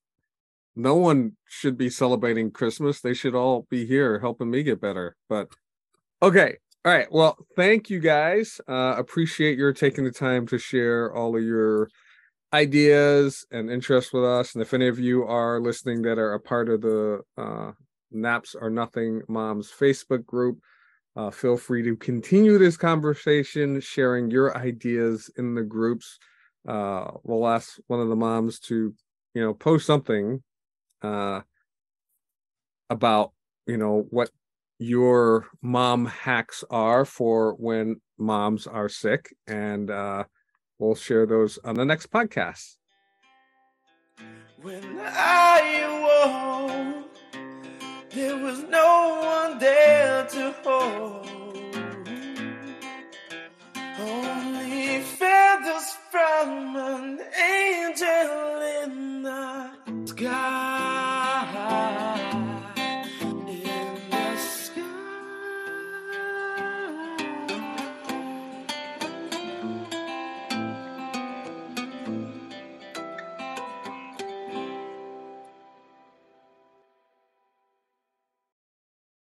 no 0.75 0.95
one 0.95 1.33
should 1.47 1.77
be 1.77 1.89
celebrating 1.89 2.51
Christmas, 2.51 3.01
they 3.01 3.13
should 3.13 3.35
all 3.35 3.67
be 3.69 3.85
here 3.85 4.19
helping 4.19 4.49
me 4.49 4.63
get 4.63 4.81
better. 4.81 5.15
But 5.29 5.49
okay. 6.21 6.57
All 6.85 6.91
right. 6.91 7.07
Well, 7.11 7.37
thank 7.55 7.89
you 7.89 7.99
guys. 7.99 8.59
Uh 8.67 8.95
appreciate 8.97 9.57
your 9.57 9.73
taking 9.73 10.03
the 10.03 10.11
time 10.11 10.47
to 10.47 10.57
share 10.57 11.13
all 11.13 11.35
of 11.35 11.43
your 11.43 11.89
ideas 12.53 13.45
and 13.51 13.69
interests 13.69 14.13
with 14.13 14.23
us. 14.23 14.53
And 14.55 14.61
if 14.61 14.73
any 14.73 14.87
of 14.87 14.99
you 14.99 15.23
are 15.25 15.59
listening 15.59 16.01
that 16.03 16.17
are 16.17 16.33
a 16.33 16.39
part 16.39 16.69
of 16.69 16.81
the 16.81 17.21
uh 17.37 17.71
Naps 18.13 18.55
Are 18.55 18.69
Nothing 18.69 19.21
Moms 19.27 19.71
Facebook 19.71 20.25
group. 20.25 20.59
Uh, 21.15 21.29
feel 21.29 21.57
free 21.57 21.83
to 21.83 21.95
continue 21.95 22.57
this 22.57 22.77
conversation, 22.77 23.79
sharing 23.79 24.31
your 24.31 24.57
ideas 24.57 25.29
in 25.37 25.53
the 25.55 25.61
groups. 25.61 26.17
Uh, 26.67 27.11
we'll 27.23 27.47
ask 27.47 27.77
one 27.87 27.99
of 27.99 28.09
the 28.09 28.15
moms 28.15 28.59
to, 28.59 28.93
you 29.33 29.41
know, 29.41 29.53
post 29.53 29.85
something 29.85 30.41
uh, 31.01 31.41
about, 32.89 33.31
you 33.67 33.77
know, 33.77 34.07
what 34.09 34.29
your 34.79 35.47
mom 35.61 36.05
hacks 36.05 36.63
are 36.69 37.05
for 37.05 37.53
when 37.55 38.01
moms 38.17 38.65
are 38.67 38.89
sick, 38.89 39.33
and 39.47 39.91
uh, 39.91 40.23
we'll 40.79 40.95
share 40.95 41.25
those 41.25 41.59
on 41.63 41.75
the 41.75 41.85
next 41.85 42.09
podcast. 42.11 42.75
When 44.61 44.99
I 44.99 45.81
awoke, 45.85 47.12
there 48.13 48.37
was 48.37 48.59
no 48.69 49.19
one 49.25 49.57
there 49.57 50.27
to 50.27 50.53
hold. 50.63 51.27
Only 53.99 55.01
feathers 55.01 55.97
from 56.11 56.75
an 56.75 57.19
angel 57.35 58.61
in 58.83 59.23
the 59.23 59.71
sky. 60.05 62.12